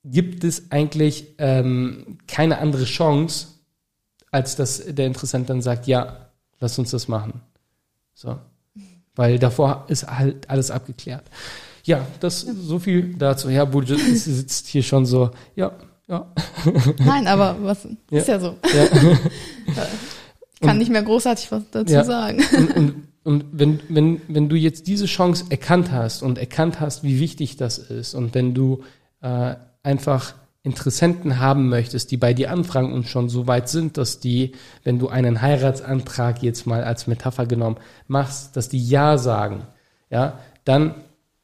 [0.04, 3.48] gibt es eigentlich ähm, keine andere Chance,
[4.32, 6.30] als dass der Interessent dann sagt, ja,
[6.60, 7.42] lass uns das machen.
[8.14, 8.38] So
[9.18, 11.26] weil davor ist halt alles abgeklärt.
[11.84, 13.50] Ja, das so viel dazu.
[13.50, 15.72] Ja, Budget sitzt hier schon so, ja,
[16.08, 16.26] ja.
[17.00, 18.20] Nein, aber was ja.
[18.20, 18.56] ist ja so.
[18.64, 18.88] Ja.
[20.62, 22.04] Kann und, nicht mehr großartig was dazu ja.
[22.04, 22.44] sagen.
[22.56, 22.94] Und, und,
[23.24, 27.58] und wenn, wenn, wenn du jetzt diese Chance erkannt hast und erkannt hast, wie wichtig
[27.58, 28.84] das ist und wenn du
[29.22, 30.34] äh, einfach
[30.68, 34.52] Interessenten haben möchtest, die bei dir anfragen und schon so weit sind, dass die,
[34.84, 39.64] wenn du einen Heiratsantrag jetzt mal als Metapher genommen machst, dass die Ja sagen,
[40.10, 40.96] ja, dann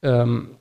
[0.03, 0.57] ähm,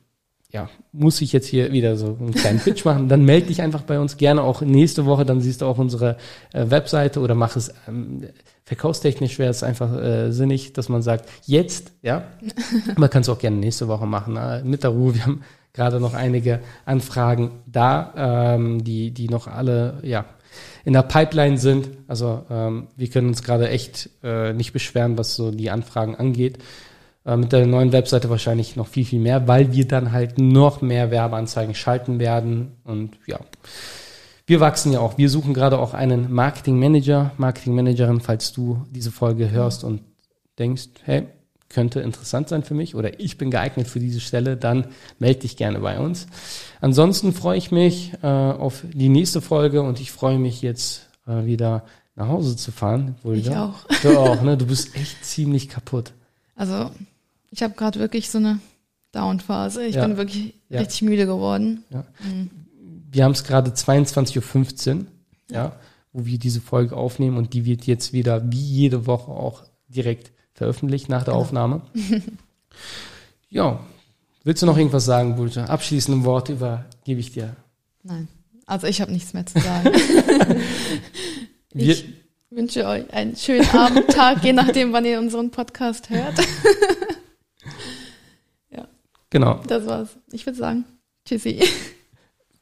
[0.53, 3.81] ja, muss ich jetzt hier wieder so einen kleinen Pitch machen, dann melde dich einfach
[3.81, 6.17] bei uns gerne auch nächste Woche, dann siehst du auch unsere
[6.53, 8.27] äh, Webseite oder mach es ähm,
[8.63, 12.23] verkaufstechnisch wäre es einfach äh, sinnig, dass man sagt, jetzt, ja,
[12.95, 15.41] man kann es auch gerne nächste Woche machen, äh, mit der Ruhe, wir haben
[15.73, 20.25] gerade noch einige Anfragen da, ähm, die, die noch alle, ja,
[20.85, 21.89] in der Pipeline sind.
[22.07, 26.59] Also ähm, wir können uns gerade echt äh, nicht beschweren, was so die Anfragen angeht.
[27.25, 30.81] Äh, mit der neuen Webseite wahrscheinlich noch viel, viel mehr, weil wir dann halt noch
[30.81, 32.73] mehr Werbeanzeigen schalten werden.
[32.83, 33.39] Und ja,
[34.45, 35.17] wir wachsen ja auch.
[35.17, 40.01] Wir suchen gerade auch einen Marketing Manager, Marketing Managerin, falls du diese Folge hörst und
[40.59, 41.27] denkst, hey,
[41.73, 44.87] könnte interessant sein für mich oder ich bin geeignet für diese Stelle, dann
[45.19, 46.27] melde dich gerne bei uns.
[46.81, 51.45] Ansonsten freue ich mich äh, auf die nächste Folge und ich freue mich jetzt äh,
[51.45, 53.15] wieder nach Hause zu fahren.
[53.33, 53.65] Ich da?
[53.65, 54.01] auch.
[54.01, 54.57] Du auch, ne?
[54.57, 56.13] Du bist echt ziemlich kaputt.
[56.55, 56.91] Also
[57.49, 58.59] ich habe gerade wirklich so eine
[59.11, 59.85] Down-Phase.
[59.85, 60.05] Ich ja.
[60.05, 60.79] bin wirklich ja.
[60.79, 61.83] richtig müde geworden.
[61.89, 62.05] Ja.
[62.23, 62.49] Mhm.
[63.11, 65.05] Wir haben es gerade 22.15 Uhr,
[65.51, 65.75] ja,
[66.11, 70.32] wo wir diese Folge aufnehmen und die wird jetzt wieder wie jede Woche auch direkt
[70.53, 71.43] veröffentlicht nach der genau.
[71.43, 71.81] Aufnahme.
[73.49, 73.79] ja,
[74.43, 75.65] willst du noch irgendwas sagen, Bulta?
[75.65, 77.55] Abschließende Worte übergebe ich dir.
[78.03, 78.27] Nein,
[78.65, 79.91] also ich habe nichts mehr zu sagen.
[81.73, 82.05] ich
[82.49, 86.37] wünsche euch einen schönen Abend, Tag, je nachdem, wann ihr unseren Podcast hört.
[88.71, 88.87] ja.
[89.29, 89.61] Genau.
[89.67, 90.09] Das war's.
[90.31, 90.85] Ich würde sagen,
[91.25, 91.61] tschüssi.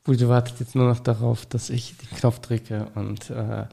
[0.03, 3.65] Bulta wartet jetzt nur noch darauf, dass ich den Knopf drücke und äh,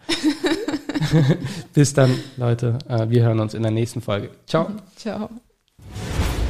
[1.74, 2.78] Bis dann, Leute.
[2.88, 4.30] Äh, wir hören uns in der nächsten Folge.
[4.46, 4.68] Ciao.
[4.96, 5.30] Ciao.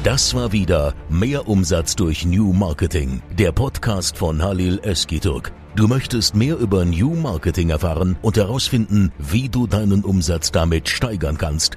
[0.05, 5.53] Das war wieder Mehr Umsatz durch New Marketing, der Podcast von Halil Eskiturk.
[5.75, 11.37] Du möchtest mehr über New Marketing erfahren und herausfinden, wie du deinen Umsatz damit steigern
[11.37, 11.77] kannst